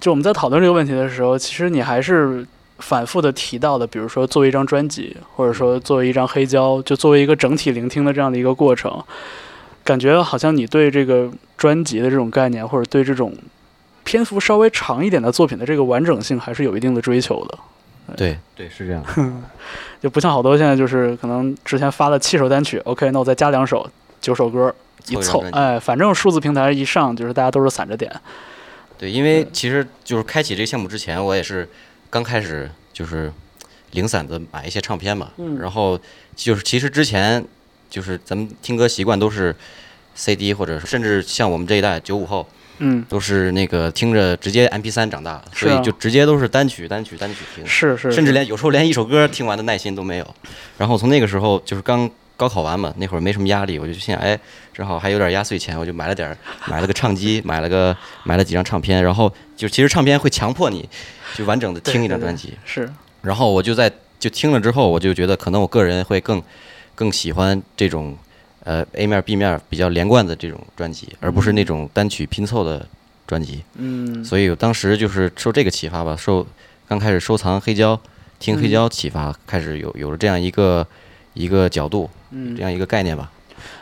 [0.00, 2.46] 就我们在讨论这个问题的时候，其实你还是
[2.78, 9.02] 反复的提到的，比如说作为一张专辑，或者说作为一张黑胶，就作为一个整体聆听的这样的一个过程，
[9.82, 13.34] 感觉好像你对这个专辑的这种概念，或者对这种
[14.04, 17.58] 篇幅稍微长一点的作品的这个完整性，还是有一定的追求的。
[18.16, 19.04] 对对，是这样。
[20.00, 23.86] 就不像好多现在就是可能之前发了七首单曲，OK，那我再加两首，
[24.20, 24.74] 九首歌
[25.08, 28.10] 一凑，哎，反正数字平台一上，就是大家都是散着点，
[28.98, 31.68] 对，因为其实就是开启这个项目之前，我也是
[32.10, 33.32] 刚开始就是
[33.92, 35.58] 零散的买一些唱片嘛，嗯。
[35.60, 35.98] 然后
[36.34, 37.44] 就是其实之前
[37.88, 39.54] 就是咱们听歌习惯都是
[40.14, 42.46] CD 或者甚至像我们这一代九五后
[42.80, 47.66] 嗯，都是那个听着直接 MP 3长大所以就直接都是单曲单曲单曲听。
[47.66, 50.34] 是是，甚至连有时候连一首歌听完的耐心都没有。
[50.76, 52.08] 然后从那个时候就是刚
[52.38, 54.38] 高考完嘛，那会儿没什么压力，我就心想，哎，
[54.72, 60.88] 正好还有点压岁钱，我就买了点儿，买了个唱机，买了个买了几张唱片，然后就其实唱片会强迫你
[61.34, 62.88] 就完整的听一张对对专辑，是，
[63.22, 66.40] 然后我就在就听了之后，我就觉得可能我个人会更
[66.94, 68.16] 更喜欢这种
[68.62, 72.86] 呃 A 面 B 面比较连贯的这种专辑，而不是那种单曲拼凑的
[73.26, 73.64] 专辑。
[73.74, 76.46] 嗯，所以我当时就是受这个启发吧，受
[76.86, 78.00] 刚开始收藏黑胶、
[78.38, 80.86] 听黑胶启发，开始有有了这样一个
[81.34, 83.30] 一个角度，嗯这，样一个概念吧。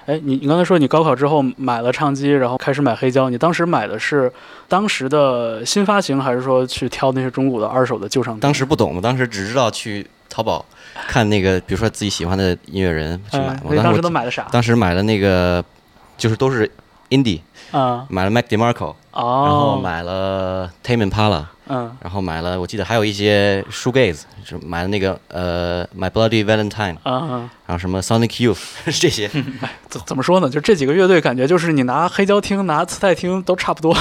[0.06, 4.32] 哎，你你刚才说你高考之后买了唱机，然后开始买黑胶，你当时买的是
[4.68, 8.40] 当时的新发行，还是说去挑那些中古的二手的旧唱片？
[8.40, 10.64] 当时不懂我，当时只知道去淘宝
[11.08, 13.82] 看那个，比如说自己喜欢的音乐人去买哎嘛。
[13.82, 14.46] 当时都买的啥？
[14.50, 15.62] 当时买了那个，
[16.16, 16.70] 就是都是
[17.10, 17.40] indie，
[17.72, 28.58] 啊买了 Mac DeMarco，哦，然后买了 Tame Impala，嗯然后买了，我记得还有一些 shoegaze，就买了那个呃 My Bloody Valentine，然后什么 Sonic Youth
[29.00, 29.28] 这些，
[29.88, 30.48] 怎怎么说呢？
[30.50, 33.96] 就这几个乐队，感觉就是你拿黑胶听、拿磁带听都差不多，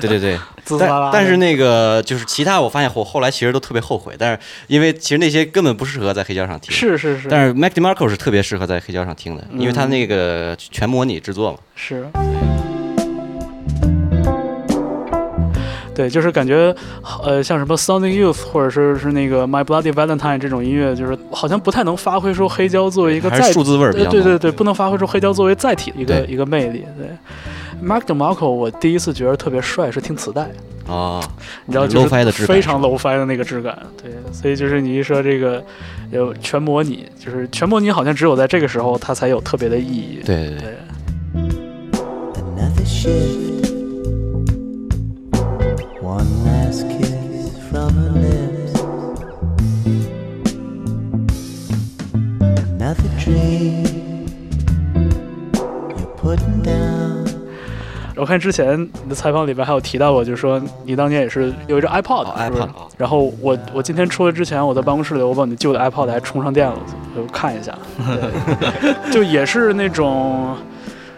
[0.00, 0.38] 对 对对。
[0.78, 6.74] 但但是那个就是其他，我发现我后来其实都特别后悔，但是因为其实那些根本不适合在黑胶上听。
[6.74, 11.58] 是是是，但是 Mac DeMarco 是特别适合在黑胶上听的，因为它嗯那个全模拟制作嘛。
[11.74, 12.06] 是。
[15.98, 16.72] 对，就是感觉，
[17.24, 23.92] 呃，像什么 Sonic Youth 或者是是那个 My Bloody Valentine 这种音乐，就是好像不太能发挥出黑胶作为一个载还是数字味儿。
[23.92, 26.84] 对对对对，不能发挥出黑胶作为载体的一个一个魅力。
[26.96, 27.08] 对
[27.84, 30.48] ，Mark DeMarco，我第一次觉得特别帅是听磁带，
[30.86, 31.20] 哦，
[31.66, 33.76] 你知道，就是非常 low fi 的那个质感。
[34.00, 35.60] 对，所以就是你一说这个
[36.12, 40.20] 有全模拟，就是全模拟好像只有在这个时候它才有特别的意义。
[40.24, 40.76] 对对对，
[43.02, 43.57] 对。
[46.48, 48.74] Last kiss from her lips.
[52.40, 53.84] Another dream.
[55.96, 57.26] You're putting down.
[58.16, 66.76] 我看之前你的采访里边还有提到过，就是说你当年也是有一只 iPod，、哦是不是 iPod 哦然后我我今天出来之前，我在办公室里，我把你旧的 iPod 还充上电了，
[67.14, 67.72] 就看一下，
[69.12, 70.56] 就也是那种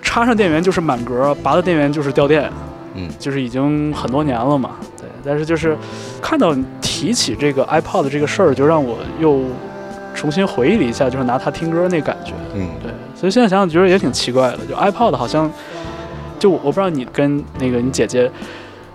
[0.02, 2.52] 插上电源就是满格，拔了电源就是掉电，
[2.94, 4.99] 嗯就是已经很多年了嘛，对。
[5.24, 5.76] 但是就是
[6.20, 9.42] 看到你提起这个 iPod 这个事儿，就让我又
[10.14, 15.50] 重新回忆了一下，就是拿它听歌那感觉，嗯，对，所以现在想想觉得也挺奇怪的，就 iPod 好像，
[16.38, 18.30] 就我不知道你跟那个你姐姐，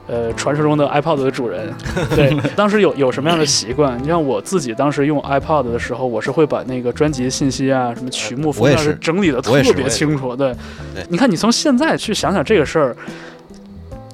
[0.08, 1.74] 呃，传说中的 iPod 的主人，
[2.16, 3.98] 对，当时有有什么样的习惯？
[4.04, 10.36] 你像我自己当时用 iPod 的时候，我是会把那个专辑信息啊、什么曲目、封面是整理的特别清楚。
[10.36, 10.54] 对
[10.94, 12.96] 对，你看你从现在去想想这个事儿，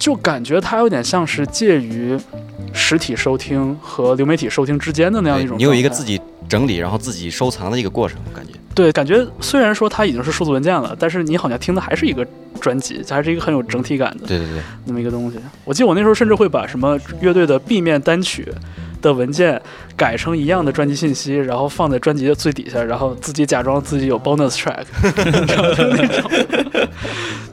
[0.01, 2.17] 就感觉它有点像是介于
[2.73, 5.55] 实体收听和流媒体收听之间的那样一种。
[5.55, 6.03] 对你有一个自。
[6.03, 8.51] 己整理，然后自己收藏的一个过程，感觉。
[8.73, 12.27] 对，感觉虽然说它已经是数字文件了，但是你好像听的还是一个
[12.59, 15.37] 专辑，还是一个很有整体感的对对对，那么一个东西。
[15.63, 18.51] 我记得我那时候甚至会把什么乐队的 B 面单曲
[19.01, 19.61] 的文件
[19.95, 24.83] 改成一样的专辑信息，然后放在专辑的最底下，然后自己假装自己有 bonus track。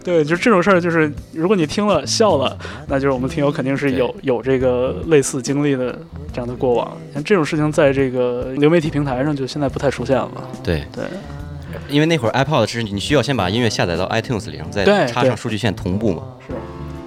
[0.08, 5.94] 对，就这种事儿，就是如果你听了笑了，那就是我们听友肯定是有有这个类似经历的
[6.32, 6.96] 这样的过往。
[7.12, 10.30] 像这种事情，在这个流媒体平台上就现在不太出现了。
[10.64, 11.04] 对，对。
[11.90, 16.22] 因为那会儿 iPod 是你需要先把音乐下载到 iTunes 里，然后再插上数据线同步嘛。
[16.46, 16.54] 是。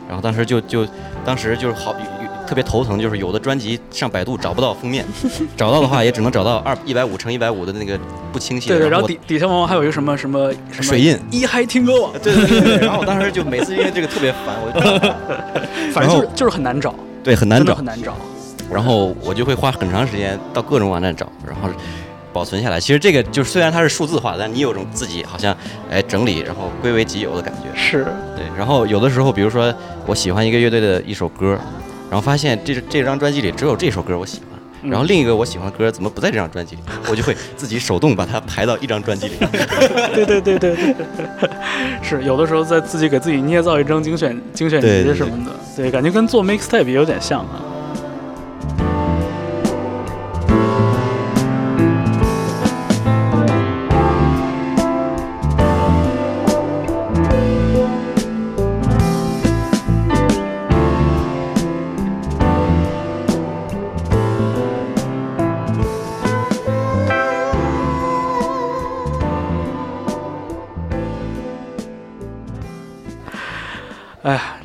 [0.08, 0.88] 然后当时就就
[1.26, 1.96] 当时就是好
[2.52, 5.06] 特别头疼，就是有的专辑上百度找不到封面，
[5.56, 7.98] 找到的话也只能找到二一百五乘一百五的那个
[8.34, 8.76] 不清晰的。
[8.76, 14.82] 对对，然后底底下往往还有一个什么什么什么水印一嗨听歌网，对对对对，然后我当时就每次因为这个特别烦，我就
[15.96, 18.14] 反正就是就是很难找，对很难找很，难找。
[18.70, 21.70] 然后我就会花很长时间到各种网站找，然后
[22.34, 22.82] 保存下来。
[22.82, 25.56] 其实这个就是虽然它是数字化，但你有种自己好像
[25.90, 27.70] 哎整理然后归为己有的感觉。
[27.80, 29.74] 是，对，然后有的时候，比如说
[30.06, 31.58] 我喜欢一个乐队的一首歌，
[32.12, 39.36] 然后发现这这张专辑里只有这首歌我喜欢，嗯然后另一个我喜欢的歌怎么不在这张专辑里， 我就会自己手动把它排到一张专辑里。
[40.14, 40.96] 对对对对对，
[42.04, 47.64] 是有的时候在自己给自己捏造一张精选精选集什么的，对，感觉跟做 mixtape 也有点像啊。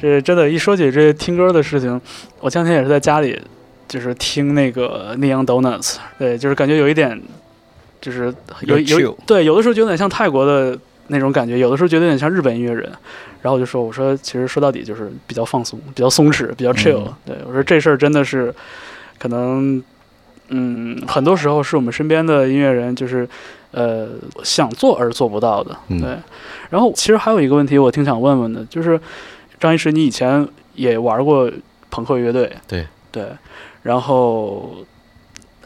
[0.01, 2.01] 这真的，一说起这听歌的事情，
[2.41, 3.41] 我前两天也是在家里，
[3.89, 7.21] 就是听那个 Neon Donuts，对，就是感觉有一点，
[8.01, 8.33] 就是
[8.63, 10.79] 有有有对，有的时候觉得有点像泰国的
[11.09, 12.91] 那种感觉，有的时候觉得有点像日本音乐人。
[13.43, 18.53] 然后我就说，我说其实说到底就是比较放松，比较松弛，比较 chill、嗯对我说这事儿真的是
[19.19, 19.81] 可能，
[20.49, 23.29] 嗯，很多时候是我们身边的音乐人就是
[23.71, 24.09] 呃
[24.43, 25.77] 想做而做不到的。
[25.89, 26.17] 嗯对。
[26.71, 29.01] 然后其实还有一个问题，我挺想问问的，就是
[29.61, 31.51] 张医师，你以前也玩过
[31.91, 33.25] 朋克乐队，对对，
[33.83, 34.77] 然后。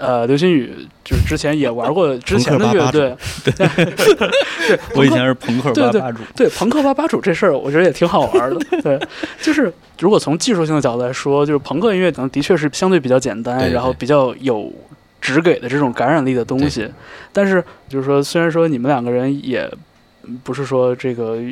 [0.02, 0.74] 呃，刘星宇
[1.04, 8.58] 就是之前也玩过之前的乐队，对对，我以前是朋克对对八八主，对朋克吧吧主这事儿，我觉得也挺好玩的。
[8.80, 8.98] 对，
[9.42, 14.72] 就是如果从技术性的角度来说，就是朋克音乐可能的确是相对比较简单，对对然后比较有
[15.20, 16.88] 只给的这种感染力的东西。
[17.30, 19.70] 但是就是说，虽然说你们两个人也
[20.44, 21.42] 不是说这个呃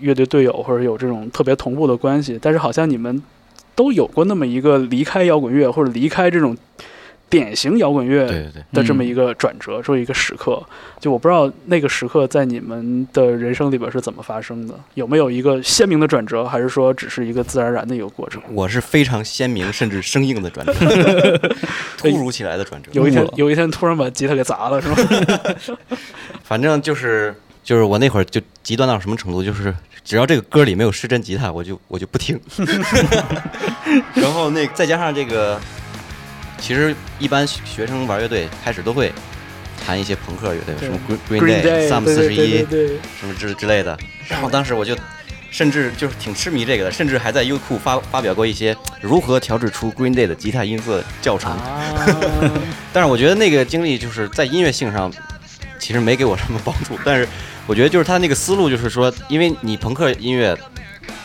[0.00, 3.22] 乐队队友或者有这种特别同步的关系，但是好像你们
[3.74, 6.56] 都有过那么一个离开摇滚乐或者离开这种
[7.28, 8.24] 典型摇滚乐
[8.72, 10.62] 的这么一个转折，这么一个时刻。
[11.00, 18.40] 就我不知道那个时刻在你们的人生里边是怎么发生的，有没有一个鲜明的转折，还是说只是一个自然而然的一个过程？
[18.52, 20.72] 我是非常鲜明甚至生硬的转折，
[21.98, 22.90] 突如其来的转折。
[22.92, 24.96] 有一天，有一天突然把吉他给砸了，是吗？
[26.44, 27.34] 反正就是
[27.66, 32.40] 就是我那会儿就极端到什么程度，就是只要这个歌里没有失真吉他，我就我就不听。
[34.14, 35.60] 然后那再加上这个，
[36.58, 39.12] 其实一般学生玩乐队开始都会
[39.84, 40.96] 弹一些朋克乐队，什么
[41.28, 42.64] Green Green Day、Sum 四十一
[43.18, 43.98] 什么之之类的。
[44.28, 44.96] 然后当时我就。
[45.48, 51.50] 甚至就是挺痴迷这个的，甚至还在优酷发发表过一些如何调制出 Green Day 的吉他音色教程。
[51.52, 51.96] 啊，
[52.92, 55.10] 但是我觉得那个经历就是在音乐性上，
[55.78, 56.98] 其实没给我什么帮助。
[57.02, 57.26] 但是
[57.66, 60.56] 我觉得就是他那个思路，就是说，因为你朋克音乐，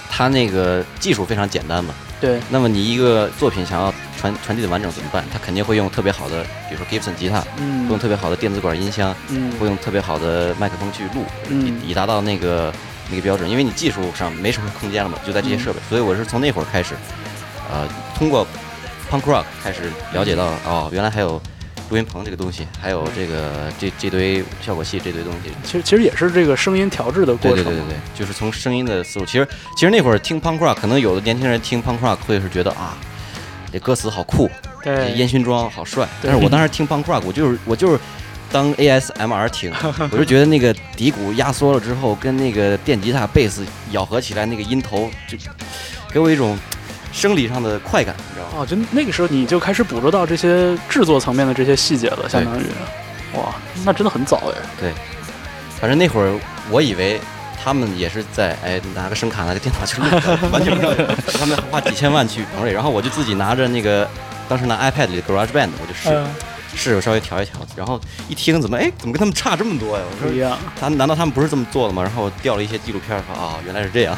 [0.10, 5.24] 它那个技术非常简单嘛，对，那么你一个作品想要传传递的完整怎么办？
[5.32, 7.86] 他肯定会用特别好的，比如说 Gibson 吉他，嗯。
[7.86, 9.52] 会用特别好的电子管音箱，嗯。
[9.60, 11.80] 会用特别好的麦克风去录，嗯。
[11.86, 12.74] 以以达到那个
[13.10, 13.50] 那个标准。
[13.50, 16.96] 因为你技术上没什么空间了嘛，就在这些设备，所以我是从那会儿开始，
[17.72, 18.46] 呃，通过
[19.10, 21.42] punk rock 开始了解到，哦，原来还有
[21.92, 25.52] 录音棚这个东西，还有这个这这堆效果器这堆东西。
[25.64, 27.56] 其实其实也是这个声音调制的过程。
[27.56, 29.26] 对对对对对，就是从声音的思路。
[29.26, 32.98] 其实其实那会儿听 punk rock，可能有的年轻人听 punk rock 会是觉得啊，
[33.74, 34.50] 这歌词好酷，
[34.82, 36.08] 对烟熏妆好帅。
[36.24, 38.00] 但是我当时听 punk rock，我就是我就是
[38.50, 39.74] 当 ASMR 听，
[40.12, 45.38] 我就觉得那个底鼓压缩了之后，跟那个电吉他、贝斯咬合起来，那个音头就
[46.14, 46.58] 给我一种
[47.12, 48.52] 生理上的快感，你知道吗？
[48.58, 52.66] 哦，就那个时候你就开始捕捉到这些制作层面的这些细节了，相当于，
[53.34, 53.56] 哇，
[53.86, 54.52] 那真的很早
[54.82, 54.92] 哎。
[55.80, 56.40] 反正那会儿
[56.70, 57.20] 我以为。
[57.64, 60.08] 他们也是在哎拿个声卡拿个电脑去录，
[60.52, 64.10] 完全不知道他们花几千万去棚里，然后我就自己拿着那个
[64.50, 66.26] 当时拿 iPad 里的 GarageBand 我就试，嗯，
[66.76, 70.04] 试着稍微调一调，然后一听怎么哎怎么跟他们差这么多呀？
[70.10, 70.58] 我说一样。
[70.80, 72.02] 他难道他们不是这么做的吗？
[72.02, 74.18] 然后我调了一些纪录片说啊原来是这样，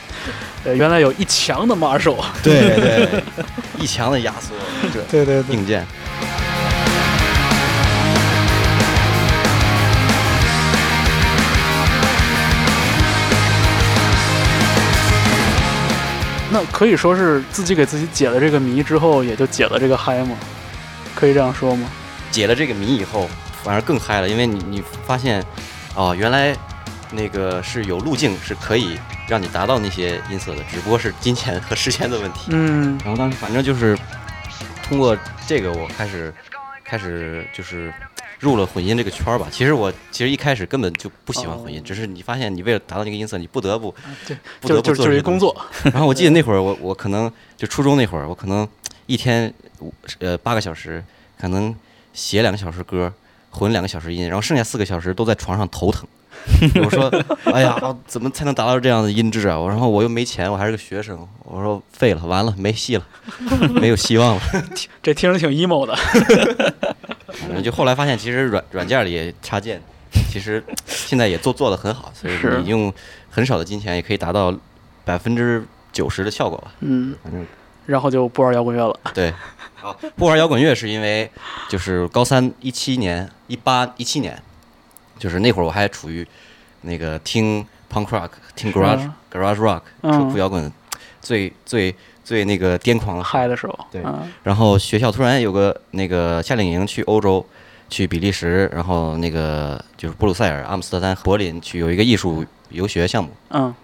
[0.64, 2.24] 呃，原来有一墙的 Marshall。
[2.42, 3.22] 对对，
[3.78, 4.54] 一墙的压缩
[5.10, 5.54] 对对对。
[5.54, 5.86] 硬件。
[16.50, 20.36] 那可以说是自己给自己解了这个谜之后，也就解了这个嗨吗？
[21.14, 21.88] 可以这样说吗？
[22.30, 23.28] 解了这个谜以后，
[23.62, 25.44] 反而更嗨了，因为你你发现，
[25.94, 26.56] 哦，原来
[27.12, 28.98] 那个是有路径是可以
[29.28, 32.48] 让你达到那些音色的，只不过是金钱和时间的问题。
[32.50, 33.96] 嗯然后当时反正就是
[34.82, 36.34] 通过这个，我开始
[36.84, 37.94] 开始就是
[38.40, 39.46] 入了混音这个圈儿吧。
[39.50, 43.94] 其实我其实一开始根本就不喜欢混音，哦只是你发现你为了达到那个音色，你不得不
[44.26, 45.54] 对，不得不做这个工作。
[45.84, 48.68] 然后我记得那会儿我我可能就初中那会儿，我可能
[49.06, 51.02] 一天五呃八个小时，
[51.38, 51.74] 可能
[52.12, 53.12] 写两个小时歌，
[53.50, 56.06] 混两个小时音，然后剩下四个小时都在床上头疼。
[56.84, 57.10] 我说，
[57.44, 59.58] 哎呀，怎么才能达到这样的音质啊？
[59.58, 63.06] 我然后我又没钱，我还是个学生，我说废了，完了，没戏了，
[63.80, 64.42] 没有希望了。
[65.02, 65.94] 这听着挺 emo 的。
[65.96, 69.80] 反正就后来发现，其实软软件里插件，
[70.30, 72.92] 其实现在也做做的很好，所以是你用
[73.30, 74.54] 很少的金钱也可以达到
[75.04, 76.72] 百分之九十的效果吧。
[76.80, 77.46] 嗯，反正
[77.86, 79.00] 然后就不玩摇滚乐了。
[79.14, 79.28] 对，
[79.82, 81.30] 啊，不玩摇滚乐是因为
[81.68, 84.40] 就是高三一七年、一八一七年，
[85.18, 86.26] 就是那会儿我还处于
[86.82, 90.12] 那个听 punk rock、听 garage、嗯 garage rock、嗯。
[90.12, 90.72] 车库摇滚
[91.20, 94.32] 最最最那个癫狂的嗨的时候，对嗯。
[94.42, 97.44] 然后学校突然有个那个夏令营去欧洲，
[97.90, 103.74] 去比利时，然后那个就是布鲁塞尔、阿姆斯特丹、柏林去有一个艺术游学项目，嗯。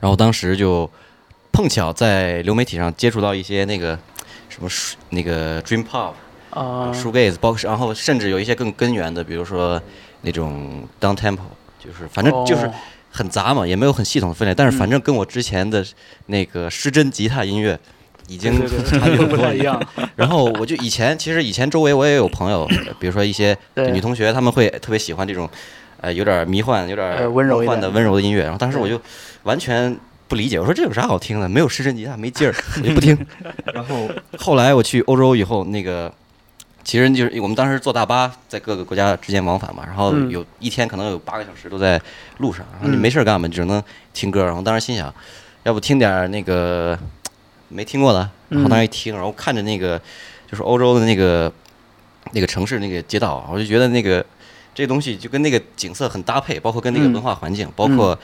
[0.00, 0.90] 然后当时就
[1.52, 3.98] 碰巧在流媒体上接触到一些那个
[4.48, 4.68] 什么
[5.10, 6.12] 那个 dream pop、
[6.50, 9.80] 啊，shoegaze，包括然后甚至有一些更根源的，比如说
[10.22, 11.38] 那种 down tempo，
[11.78, 12.72] 就是反正就是哦。
[13.12, 15.84] 很杂嘛，也没有很系统的分类，但是反嗯正跟我之前的
[16.26, 17.76] 那个失真吉他音乐
[18.28, 18.52] 已经
[18.86, 19.82] 差不太一样。
[20.14, 25.50] 然后我就以前其实以前周围我也有朋友，呃比如说一些女同学，她们会特别喜欢这种，
[26.00, 27.72] 呃，有点迷幻、有点呃温柔一点。
[27.72, 28.44] 梦幻的温柔的音乐。
[28.44, 29.00] 然后当时我就
[29.42, 29.98] 完全
[30.30, 31.48] 不理解，我说这有啥好听的？
[31.48, 33.18] 没有失真吉他，没劲儿， 我就不听。
[33.74, 34.08] 然后
[34.38, 36.10] 后来我去欧洲以后，那个
[36.84, 42.00] 其实就是我们当时坐大巴在各个国家之间往返嘛，然后嗯有一天可能有八个小时都在
[42.38, 43.82] 路上，然后你嗯没事儿干嘛，只能
[44.14, 44.44] 听歌。
[44.44, 45.12] 然后当时心想，
[45.64, 46.96] 要不听点那个
[47.68, 50.00] 没听过的，然后当时一听，然后看着那个
[50.48, 51.52] 就是欧洲的那个
[52.30, 54.24] 那个城市那个街道，我就觉得那个
[54.72, 58.16] 这东西就跟那个景色很搭配，包括跟那个嗯文化环境，包括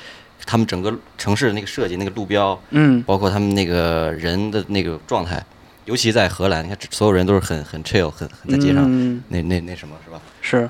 [0.44, 3.02] 他们整个城市的那个设计、那个路标，嗯。
[3.04, 5.42] 包括他们那个人的那个状态，
[5.84, 9.22] 尤其在荷兰，你看所有人都是很很 chill，很很在街上，嗯。
[9.28, 10.20] 那那那什么是吧？
[10.42, 10.68] 是，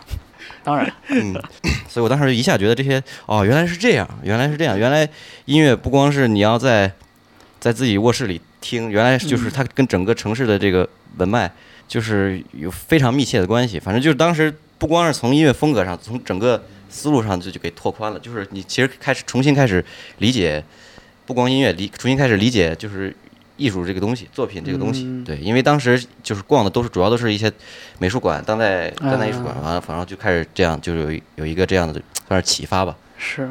[0.62, 1.34] 当然，嗯，
[1.88, 5.08] 所以我当时一下觉得这些哦，原来是这样，原来是这样，原来
[5.46, 6.92] 音乐不光是你要在
[7.58, 10.88] 在自己卧室里听，原来就是它跟整个城市的这个
[11.18, 11.50] 文脉
[11.88, 13.78] 就是有非常密切的关系。
[13.78, 16.62] 反正就是当时不光是从音乐风格上，从整个
[16.96, 19.84] 思路上就就给拓宽了，就是你其实开始重新开始
[20.18, 20.64] 理解，
[21.26, 23.14] 不光音乐理重新开始理解就是。
[23.58, 27.50] 艺术这个东西，作品这个东西，嗯对，因为当时就是逛的都是主要都是一些
[27.98, 32.94] 美术馆、当代当代艺术馆，啊完了，反正就开始这样，就是有有一个这样的算是启发吧。
[33.16, 33.48] 是。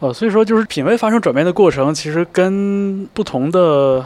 [0.00, 4.04] 哦，所以说就是品味发生转变的过程，其实跟不同的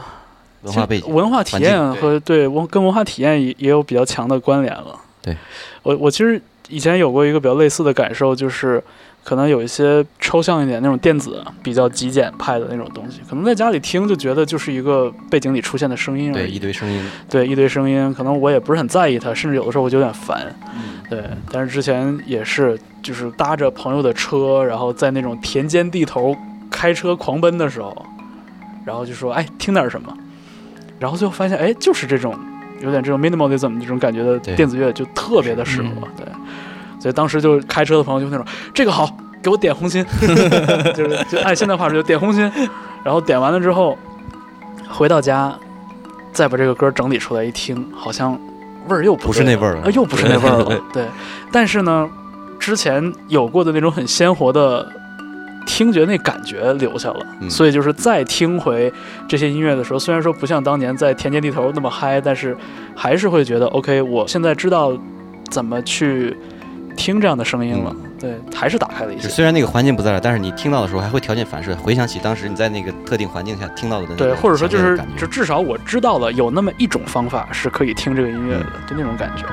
[0.61, 4.95] 文化背景，文化体验和对文跟文化体验也也有比较强的关联了。
[5.23, 5.35] 对，
[5.81, 6.39] 我我其实
[6.71, 8.81] 以前有过一个比较类似的感受，就是
[9.23, 20.55] 可能有一些抽象一点那种电子比较极简派的那种东西，可能在家里听就觉得就是一个背景里出现的声音对，一堆声音，对一堆声音，可能我也不是很在意它，甚至有的时候我就有点烦。
[21.09, 26.33] 对，但是之前也是，就是搭着朋友的车，然后在那种田间地头
[26.69, 27.93] 开车狂奔的时候，
[28.85, 30.17] 然后就说，哎，听点什么，
[30.99, 32.33] 然后最后发现，哎，就是这种
[32.81, 35.89] 有点这种 minimalism 这种感觉的电子乐，就特别的适合。
[36.15, 36.25] 对，
[37.01, 39.09] 所以当时就开车的朋友就那种，这个好，
[39.41, 40.05] 给我点红心，
[40.93, 42.43] 就是就按现在话说就点红心，
[43.03, 43.97] 然后点完了之后，
[44.87, 45.51] 回到家
[46.31, 48.39] 再把这个歌整理出来一听，好像
[48.87, 50.79] 味儿又不不是那味儿了啊又不是那味儿了。
[50.93, 51.05] 对，
[51.51, 52.07] 但是呢，
[52.59, 54.87] 之前有过的那种很鲜活的
[55.65, 58.91] 听觉那感觉留下了，嗯所以就是再听回
[59.27, 62.55] 这些音乐的时候，虽然说不像当年在田间地头那么嗨，但是
[62.95, 64.91] 还是会觉得 OK，我现在知道
[65.49, 66.35] 怎么去
[66.95, 67.95] 听这样的声音了。
[68.19, 69.27] 对，还是打开了一些。
[69.27, 79.45] 虽然那个环境不在了，但是你听到的时候还会条件反射，回想起当时你在那个特定环境下听到的那个对，或者说就是就至少我知道了有那么一种方法是可以听这个音乐的，嗯就那种感觉。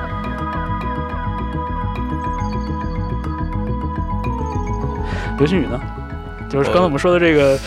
[5.37, 5.79] 刘星宇呢？
[6.49, 7.57] 就是刚才我们说的这个，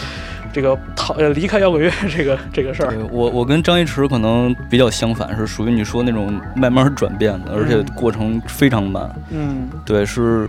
[0.52, 9.10] 这个逃呃离开摇滚乐这个这个事儿，我我跟张一驰可能比较相反，是属于你说那种慢慢转变的，而且嗯过程非常慢。
[9.30, 10.48] 嗯对，是，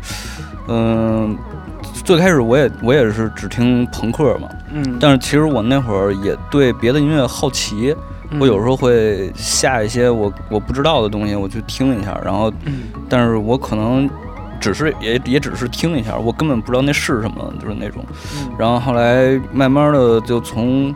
[0.68, 1.38] 嗯，
[2.04, 7.95] 最开始我也我也是只听朋克嘛，嗯，但是其实我那会儿也对别的音乐好奇，
[8.39, 14.10] 我有时候会下一些我我不知道的东西，我去听一下，然后，嗯但是我可能
[14.64, 18.03] 只是也也只是听一下，我根本不知道那是什么，就是那种。
[18.38, 20.93] 嗯然后后来慢慢的就从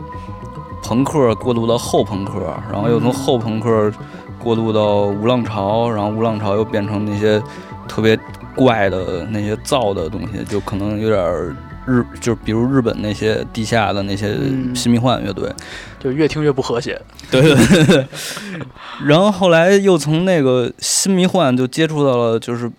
[0.84, 3.91] 朋克过渡到后朋克，然后又从后朋克
[4.39, 7.41] 过渡到无浪潮，然后无浪潮又变成那些
[7.88, 8.18] 特别
[8.55, 11.55] 怪的那些造的东西，就可能有点儿
[11.86, 15.51] 日，就是比如日本那些地下的那些嗯新迷幻乐队，
[15.99, 17.01] 就越听越不和谐。
[17.30, 18.07] 对对对对。
[19.05, 22.72] 然后后来又从那个新迷幻就接触到了就是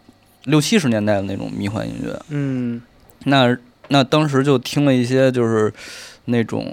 [0.49, 2.81] 六七十年代的那种迷幻音乐，嗯
[3.25, 3.57] 那
[3.89, 5.73] 那当时就听了一些就是
[6.27, 6.67] 那种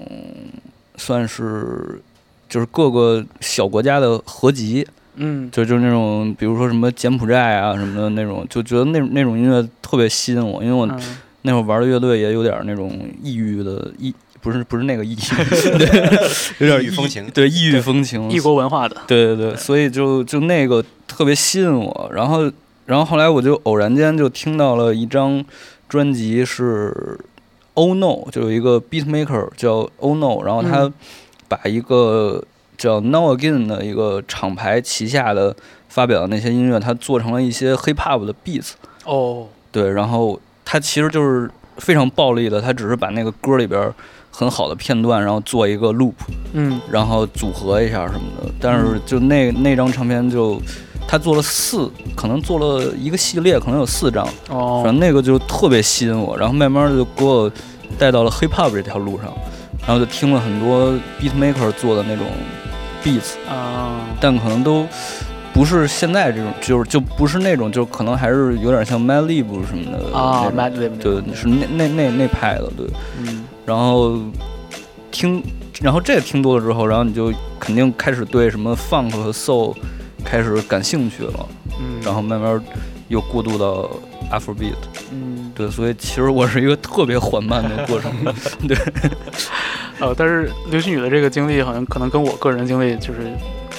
[0.96, 2.00] 算是
[2.48, 11.00] 就是各个小国家的合集，嗯就就是那种比如说什么柬埔寨啊什么的那种，就觉得那那种音乐特别吸引我，因为我嗯
[11.42, 14.14] 那会儿玩的乐队也有点那种异域的异。
[14.42, 15.16] 不是不是那个异域，
[15.76, 15.86] 对，
[16.64, 18.96] 有点异域风情对异域风情，异国文化的。
[19.04, 22.48] 对对对，所以就就那个特别吸引我，然后
[22.86, 25.44] 然后后来我就偶然间就听到了一张
[25.88, 27.20] 专辑是
[27.74, 30.92] Oh No，就有一个 beat maker 叫 Oh No，然后他嗯。
[31.48, 32.42] 把一个
[32.76, 35.54] 叫 Now Again 的一个厂牌旗下的
[35.88, 38.72] 发表的那些音乐，他做成了一些 hip hop 的 beats，
[39.04, 43.94] 哦，对，然后他其实就是非常暴力的，他只是把那个歌里边儿
[44.38, 46.12] 很好的片段，然后做一个 loop。
[46.52, 48.50] 嗯然后组合一下什么的。
[48.60, 50.60] 但是就那那张唱片就
[51.08, 57.50] 他做了四，可能做了一个系列，可能有四张，哦，反正那个就特别吸引我，然后慢慢的就给我
[57.98, 59.32] 带到了 hip hop 这条路上，
[59.86, 62.26] 然后就听了很多 beat maker 做的那种
[63.02, 64.86] beats，啊，但可能都。
[65.54, 72.86] 不是现在这种，就是就不是那种，就可能还是有点像 Mad Lib 什么的啊那 Mad 种 Lib 对，是那那那那派的，对。
[73.18, 74.18] 嗯然后
[75.10, 75.42] 听，
[75.82, 79.74] 然后这个听多了之后，然后你就肯定开始对什么 funk 和 soul
[80.24, 81.48] 开始感兴趣了，
[81.80, 82.62] 嗯，然后慢慢
[83.08, 83.90] 又过渡到
[84.30, 84.74] Afrobeat。
[85.12, 88.12] 嗯对，所以其实我是一个特别缓慢的 过程。
[88.68, 88.76] 对
[89.98, 93.32] 呃，但是刘星宇的这个经历好像可能跟我个人经历就是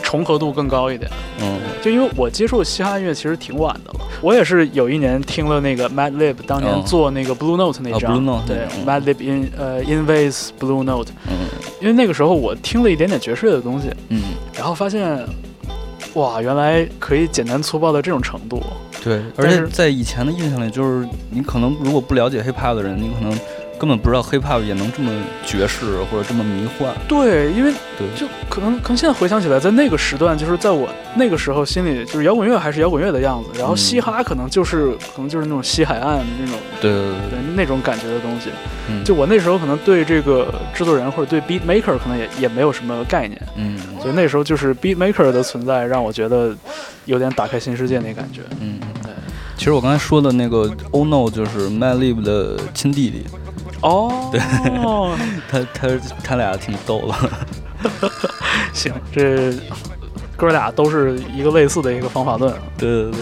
[0.07, 1.11] 重合度更高一点。
[1.41, 1.59] 嗯。
[1.81, 8.85] 就因为我接触嘻哈音乐其实挺晚的了，我也是有一年听了那个 Madlib 当年哦做那个 Blue Note 那啊张，Blue Note 对嗯。
[8.85, 11.35] Madlib in 呃 Invades Blue Note，嗯。
[11.81, 14.21] 因为那个时候我听了一点点爵士乐的东西，嗯，
[14.55, 15.23] 然后发现，
[16.13, 18.63] 哇，原来可以简单粗暴到这种程度。
[19.03, 23.39] 对，而且在以前的印象里，就是你可能如果不了解 hip hop 的人，你可能
[23.79, 25.11] 根本不知道 hip hop 也能这么
[25.45, 26.93] 爵士或者这么迷幻。
[27.07, 38.49] 对，因为对，就可能可能现在回想起来，在那个时段，就是在我那个时候心里，就是摇滚乐还是摇滚乐的样子，然后嗯嘻哈可能就是可能就是那种西海岸那种对对对对那种感觉的东西。
[38.89, 46.55] 嗯，就我那时候可能对这个制作人或者对 beat maker 可能也也没有什么概念，嗯所以那时候就是 beat maker 的存在让我觉得
[47.05, 48.41] 有点打开新世界那感觉。
[48.59, 48.79] 嗯。
[49.03, 49.11] 对，
[49.57, 53.25] 其实我刚才说的那个 Oh No 就是 Madlib 的亲弟弟，
[53.81, 54.39] 哦，对，
[55.49, 55.87] 他他
[56.23, 57.15] 他俩挺逗的。
[58.73, 59.53] 行，这
[60.35, 62.53] 哥俩都是一个类似的一个方法论。
[62.77, 63.21] 对对对。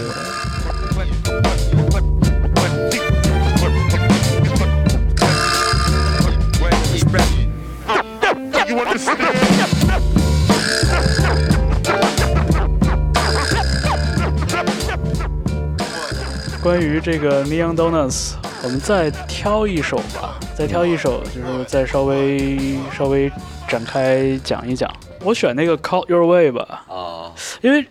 [16.62, 18.32] 关于这个 Neon Donuts，
[18.64, 23.32] 我们再挑一首吧，再挑一首，就是再稍微稍微
[23.68, 24.90] 展开讲一讲。
[25.22, 27.32] 我选那个 Call Your Way 吧，啊，
[27.62, 27.86] 因为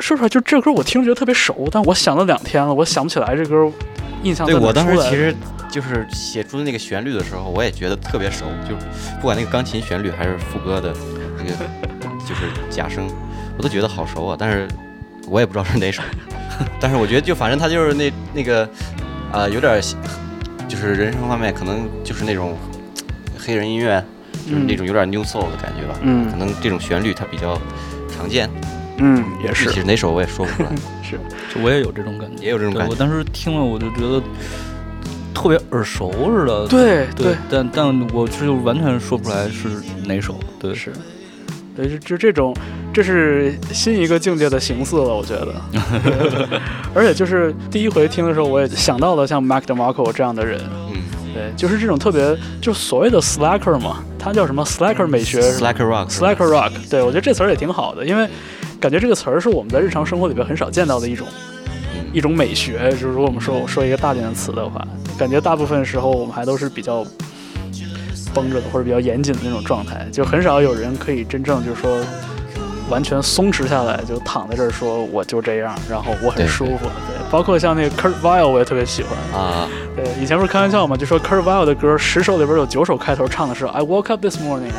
[0.00, 3.70] 说出来就这歌我听着觉得特别熟，但我想了两天了，我想不起来这歌
[4.22, 5.34] 印象对我当时其实
[5.70, 8.74] 就是写出那个旋律的时候，我也觉得特别熟，就
[9.20, 10.92] 不管那个钢琴旋律还是副歌的
[11.38, 11.50] 那个
[12.26, 13.06] 就是假声，
[13.56, 14.36] 我都觉得好熟啊。
[14.38, 14.66] 但是
[15.28, 16.02] 我也不知道是哪首，
[16.80, 18.68] 但是我觉得就反正他就是那那个
[19.30, 19.80] 啊、有点
[20.74, 22.56] 就是人生方面可能就是那种
[23.38, 24.04] 黑人音乐，
[24.44, 25.96] 就是那种有点 new soul 的感觉吧。
[26.02, 27.56] 嗯可能这种旋律它比较
[28.12, 28.50] 常见，
[28.98, 30.70] 嗯也是具体哪首我也说不出来。
[31.02, 31.18] 是
[31.54, 34.20] 就我也有这种感觉，也有这种感觉对我当时听了，我就觉得
[35.32, 36.66] 特别耳熟似的。
[36.66, 39.68] 对对，但但我是就完全说不出来是
[40.04, 40.34] 哪首。
[40.58, 40.92] 对，是，
[41.76, 42.54] 对，就就这种，
[42.92, 45.54] 这是新一个境界的形似了，我觉得。
[46.94, 51.02] 而且就是第一回听的时候，我也想到了像 Mac DeMarco 这样的人，嗯
[51.34, 56.08] 对，就是这种特别，就所谓的 slacker 嘛，他叫什么 slacker 美学，Slacker Rock。
[56.08, 58.28] slacker rock，对我觉得这词儿也挺好的，因为
[58.78, 61.26] 感觉这个词儿是我们在日常生活里边很少见到的一种
[61.96, 62.88] 嗯一种美学。
[62.92, 64.86] 就是如果我们说说一个大点的词的话，
[65.18, 67.04] 感觉大部分时候我们还都是比较
[68.34, 71.98] 绷着的或者比较严谨的那种状态，就很少有人可以真正就是说
[72.90, 76.86] 完全松弛下来，就躺在这儿说我就这样，然后我很舒服。
[77.08, 79.40] 对，包括像那个 Kurt Vile，我也特别喜欢。
[79.40, 79.66] 啊，
[79.96, 84.70] 对，以前不是开玩笑嘛，就说 Kurt Vile 的歌十首里边有九首开头唱的是 I woke up this morning，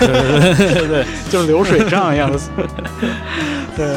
[0.00, 2.38] 对对对对， 就是流水账一样的。
[3.76, 3.96] 对，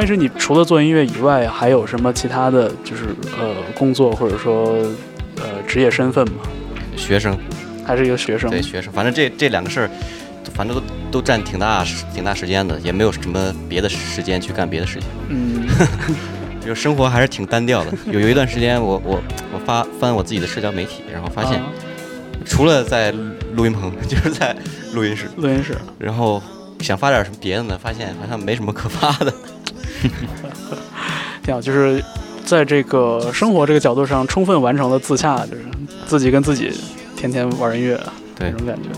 [0.00, 4.72] 张医师，你除了做音乐以外，还有什么其他的就是呃工作或者说
[5.36, 6.38] 呃职业身份吗？
[6.96, 7.36] 学生。
[7.84, 8.48] 还是一个学生？
[8.48, 9.90] 对学生，反正这这两个事儿，
[10.54, 15.66] 反正都都占挺大时挺大时间的，也没有什么别的时间去干别的事情，嗯，
[16.64, 17.92] 就生活还是挺单调的。
[18.06, 19.20] 有有一段时间我，我
[19.52, 21.66] 我发翻我自己的社交媒体，然后发现啊
[22.46, 23.10] 除了在
[23.54, 24.56] 录音棚， 就是在
[24.94, 25.76] 录音室，录音室。
[25.98, 26.40] 然后
[26.80, 29.34] 想发点什么别的呢，发现好像没什么可发的。
[31.42, 32.02] 挺好，就是
[32.44, 35.64] 在这个生活这个角度上，充分完成了自洽，就是
[36.06, 36.72] 自己跟自己
[37.16, 37.98] 天天玩音乐
[38.38, 38.88] 对那种感觉。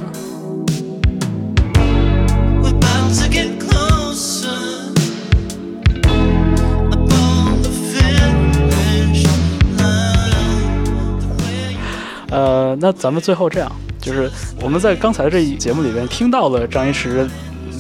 [12.31, 14.31] 呃，那咱们最后这样，就是
[14.63, 17.29] 我们在刚才这一节目里边听到了张一驰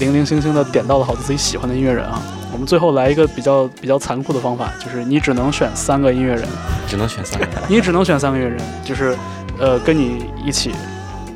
[0.02, 2.20] 零零星星的点到了好多自己喜欢的音乐人啊。
[2.52, 6.44] 我们最后来一个比较比较残酷的方法，就是你只能选三个音乐人，
[6.88, 7.46] 只能选三个。
[7.68, 9.16] 你只能选三个音乐人，就是
[9.60, 10.72] 呃跟你一起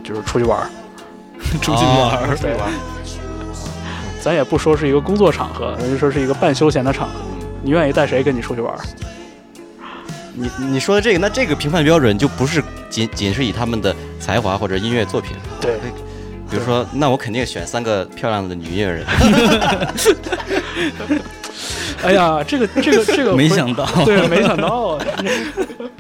[0.03, 0.67] 就是出去玩儿，
[1.63, 2.37] 出去玩儿。
[2.37, 2.69] 对吧？
[4.21, 7.15] 咱也不说是一个工作场合，咱就说是一个半休闲的场合。
[7.63, 8.81] 你愿意带谁跟你出去玩儿？
[10.35, 15.79] 你你说的这个，那这个评判标准就不是仅仅是以他们的才华或者音乐作品，对，
[16.57, 19.05] 比如说，那我肯定选三个漂亮的女音乐人。
[22.03, 25.05] 哎呀，这个这个这个没想到， 对，没想到啊。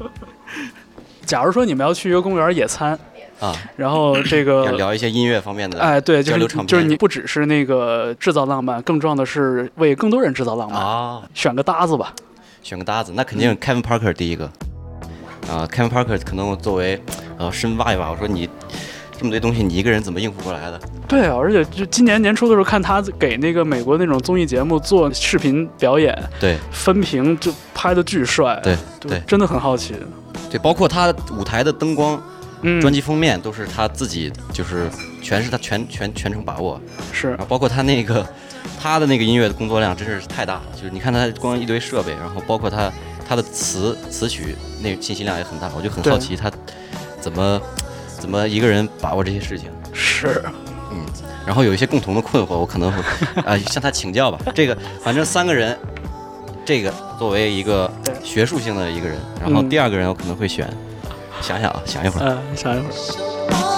[1.26, 2.98] 假如说你们要去一个公园野餐，
[3.38, 4.72] 啊，然后这要个。
[4.72, 10.80] 聊一些音乐方面的哎，对，就是就是你不只是那个制造浪漫，更重要的是为更多人制造浪漫。
[10.80, 12.14] 啊，选个搭子吧，
[12.62, 14.46] 选个搭子，那肯定 Kevin Parker 第一个
[15.50, 16.98] 啊，Kevin Parker 可能我作为
[17.36, 18.48] 呃深挖一挖，我说你
[19.19, 20.81] 这么多东西，你一个人怎么应付过来的？
[21.09, 26.57] 对啊，而且就今年年初的时候看他给那个美国那种综艺节目做视频表演对。
[26.71, 29.95] 分屏，就拍的巨帅，对对真的很好奇。
[30.51, 32.21] 对，包括他舞台的灯光、
[32.62, 34.89] 嗯，专辑封面都是他自己，就是
[35.23, 36.81] 全是他全全全程把握，
[37.12, 37.31] 是。
[37.31, 38.27] 然后包括他那个
[38.81, 42.93] 他的那个音乐的工作量真是太大了，就是你看他光一堆设备，然后包括他
[43.27, 46.51] 他的词词曲那个信息量也很大，我就很好奇他
[47.21, 47.61] 怎么
[48.27, 49.70] 怎么一个人把握这些事情。
[49.93, 50.43] 是，
[50.91, 50.99] 嗯
[51.47, 53.01] 然后有一些共同的困惑，我可能会
[53.43, 54.39] 啊、 向他请教吧。
[54.53, 55.79] 这个反正三个人，
[56.64, 57.89] 这个作为一个
[58.24, 59.68] 学术性的一个人，然后嗯。
[59.68, 60.68] 第二个人我可能会选，
[61.41, 63.76] 想想啊，想一会儿，嗯，想一会儿，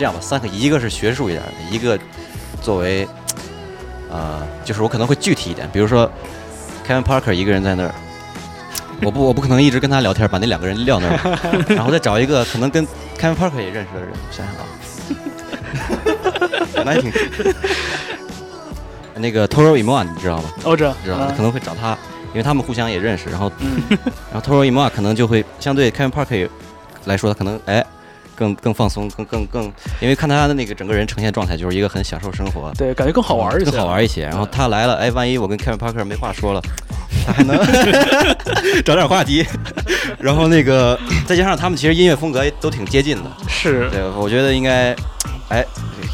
[0.00, 1.98] 这样吧，三个，一个是学术一点的，一个
[2.62, 3.06] 作为
[4.10, 6.10] 呃，就是我可能会具体一点，比如说
[6.88, 7.94] Kevin Parker 一个人在那儿。
[9.02, 12.86] 我不， 我不可能一直跟他聊天，把那两个人撂那儿， 然后再找一个可能跟
[13.18, 14.10] Kevin Parker 也认识的人。
[14.14, 14.54] 我想想
[16.80, 17.12] 啊， 那也挺
[19.16, 20.44] 那个 Toro i m o a 你知道吗？
[20.64, 21.26] 欧哲，知道吧？
[21.28, 21.90] 嗯可能会找他，
[22.32, 23.28] 因为他们互相也认识。
[23.28, 23.82] 然后，嗯
[24.32, 26.48] 然后 Toro i m o a 可能就会相对 Kevin Parker
[27.04, 27.84] 来说，他可能哎
[28.40, 29.64] 更更放松，更更更，
[30.00, 34.22] 因为看他的那个整个人呈现状态，就是一个很享受生活，对，感觉更好玩一些，更好玩一些。
[34.22, 36.62] 然后他来了，哎，万一我跟 Kevin Parker 没话说了，
[37.26, 37.54] 他还能
[38.82, 39.44] 找点话题。
[40.18, 44.96] 然后那个再加上他们其实音乐风格也都挺接近的，是，对，我觉得应该
[45.50, 45.62] 哎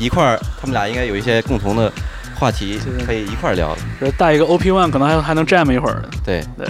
[0.01, 1.91] 一块儿，他们俩应该有一些共同的
[2.39, 3.77] 话题可以一块儿聊。
[4.18, 6.66] 带一个 OP One 可能还还能 jam 一会儿，对，对，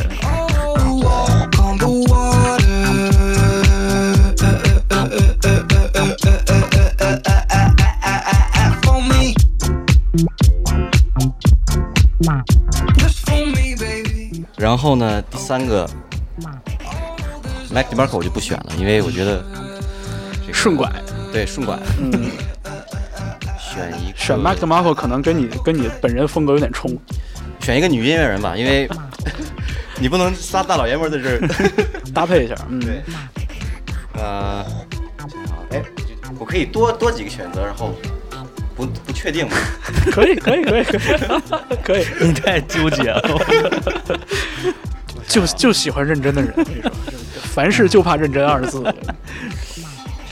[14.56, 15.88] 然后呢，第三个
[17.70, 19.44] Mac DeMarco 我就不选了，因为我觉得
[20.40, 20.90] 这个顺拐，
[21.32, 21.78] 对顺拐。
[22.00, 22.10] 嗯，
[23.58, 26.90] 选一个选 Mac DeMarco 可能跟你跟你本人风格有点冲，
[27.60, 28.88] 选一个女音乐人吧，因为
[30.00, 31.40] 你不能仨大老爷们在这儿。
[32.14, 33.02] 搭配一下，嗯，对，
[34.14, 34.64] 呃，
[35.70, 35.82] 哎，
[36.38, 37.92] 我可以多多几个选择，然后
[38.76, 39.56] 不不确定吗？
[40.12, 41.00] 可以，可以，可以，可以，
[41.82, 43.22] 可以，你太纠结了。
[45.26, 46.90] 就就喜欢认真的人，我跟你说，
[47.52, 48.82] 凡事就怕认真二字，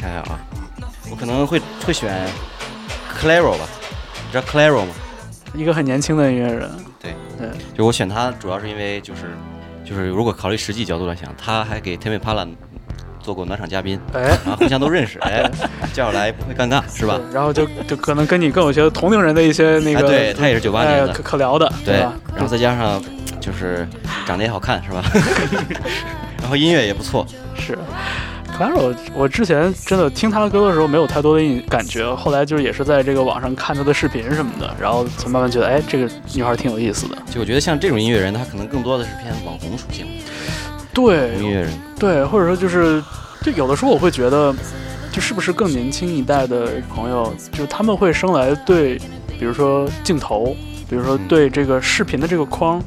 [0.00, 0.38] 想想啊，
[1.10, 2.12] 我可能会会选
[3.20, 3.66] Claro 吧，
[4.26, 4.92] 你知道 Claro 吗？
[5.54, 6.70] 一个很年轻的音乐人，
[7.00, 9.22] 对，对，就我选他主要是因为就是
[9.84, 12.46] 就是如果考虑实际角度来想，他还给 Timmy Pala
[13.24, 15.50] 做过暖场嘉宾，哎，然后互相都认识，哎，
[15.94, 17.18] 叫来不会尴尬 是吧？
[17.32, 23.02] 然后就就可能跟你更有些同龄人的一些那哎，个，对他也是九八年的哎可，可聊的，对吧？，然后再加上
[23.40, 23.88] 就是
[24.26, 25.02] 长得也好看是吧？
[26.42, 27.26] 然后音乐也不错，
[27.58, 27.78] 是。
[28.56, 37.16] Claro，我之前真的听他的歌的时候没有太多的印感觉，后来就是也是在这个网上看他的视频什么的，然后才慢慢觉得，哎，这个女孩挺有意思的。
[37.28, 40.06] 就我觉得像这种音乐人，他可能更多的是偏网红属性，
[40.94, 41.66] 对，
[41.98, 43.02] 对，或者说就是，
[43.42, 44.54] 就有的时候我会觉得，
[45.10, 48.96] 就是不是更年轻一代的朋友，就是他们会生来对，
[49.38, 50.56] 比如说镜头，
[50.88, 51.28] 比如说嗯。
[51.28, 52.80] 对这个视频的这个框，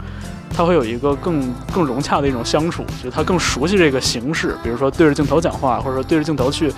[0.56, 6.72] 他会有一个更更融洽的一种相处，就是他更熟悉这个形式，比如说对着镜头讲话，或者说对着镜头去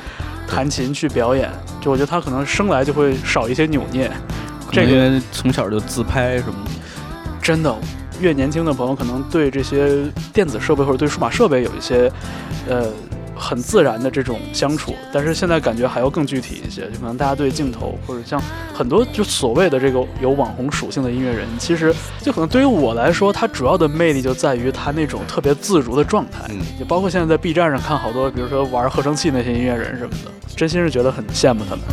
[0.47, 1.49] 弹琴去表演，
[1.79, 4.11] 就我觉得他可能生来就会少一些扭捏，
[4.71, 6.71] 这个因为从小就自拍什么的。
[7.41, 7.75] 真的，
[8.19, 10.03] 越年轻的朋友可能对这些
[10.33, 12.11] 电子设备或者对数码设备有一些，
[12.67, 12.87] 呃，
[13.35, 14.93] 很自然的这种相处。
[15.11, 18.41] 但是现在感觉还要更具体一些，就可能大家对镜头或者像
[18.73, 26.45] 很多就所谓的这个有网红属性的音乐人，其实就可能对于我来说，他主要的魅力就在于他那种特别自如的状态。
[26.49, 31.83] 嗯，就包括现在在 B 站上看好多，比如说玩合成器那些音乐人什么的，真心是觉得很羡慕他们。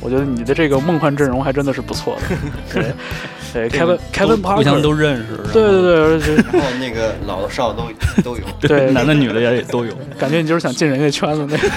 [0.00, 2.36] 我觉得你的这个梦幻阵容还真的是不错的。
[2.72, 2.92] 对，
[3.52, 5.36] 对这个，Kevin Kevin 都互相都认识。
[5.52, 8.42] 对对对，而且然后那个老的少的都都有。
[8.60, 9.92] 对， 男的女的也都有。
[10.18, 11.68] 感觉你就是想进人家圈子那个。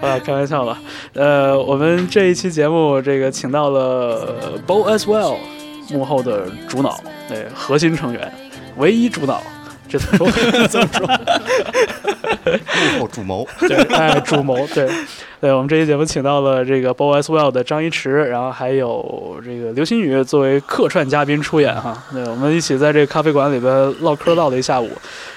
[0.00, 0.76] 啊，开玩笑了。
[1.14, 5.36] 呃，我们这一期节目，这个请到了 Bo as well
[5.90, 8.30] 幕后的主脑，对，核心成员，
[8.76, 9.42] 唯一主脑。
[9.88, 10.30] 这怎么说？
[10.68, 11.06] 怎么说？
[12.46, 14.88] 幕后主谋， 对，哎，主谋，对，
[15.40, 21.96] 对，我们这期节目请到了这个 Bo as well 的张一驰，然后还有这个刘星宇作为客串嘉宾出演哈。
[22.12, 24.90] 对，我们一起在这个咖啡馆里边唠嗑唠了一下午。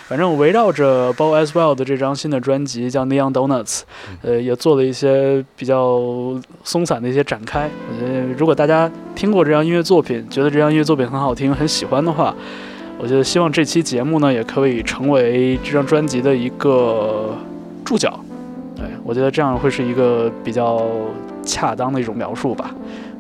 [0.08, 3.82] 反正围绕着 Bo as well 的这张新的专辑叫 Neon Donuts，
[4.22, 6.02] 呃，也做了一些比较
[6.64, 7.70] 松散的一些展开。
[7.90, 12.34] 我觉得如果大家听过这张音乐作品，觉得这张音乐作品很好听、很喜欢的话，
[13.00, 17.36] 我觉得希望这期节目呢也可以成为这张专辑的一个
[17.86, 18.20] 注脚。
[18.76, 20.88] 对我觉得这样会是一个比较
[21.44, 22.72] 恰当的一种描述吧。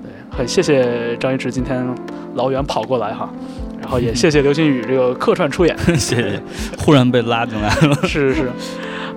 [0.04, 1.88] 对，很谢谢张一驰今天
[2.36, 3.30] 老远跑过来哈，
[3.80, 5.78] 然后也 谢谢刘星宇这个客串出演。
[5.98, 6.42] 谢谢。
[6.78, 7.96] 忽然被拉进来了。
[8.08, 8.52] 是是是，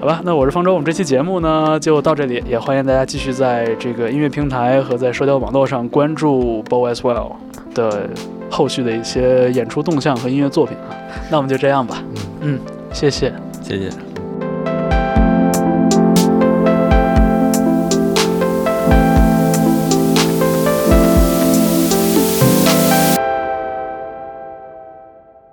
[0.01, 7.33] 好吧，那我是方舟，我们这期节目呢就到这里，也欢迎大家继续在这个音乐平台和在社交网络上关注 Bo as well
[7.75, 8.09] 的
[8.51, 10.97] 后续的一些演出动向和音乐作品啊。
[11.31, 12.03] 那我们就这样吧，
[12.41, 12.59] 嗯，
[12.93, 13.33] 谢谢。
[13.63, 14.10] 谢谢。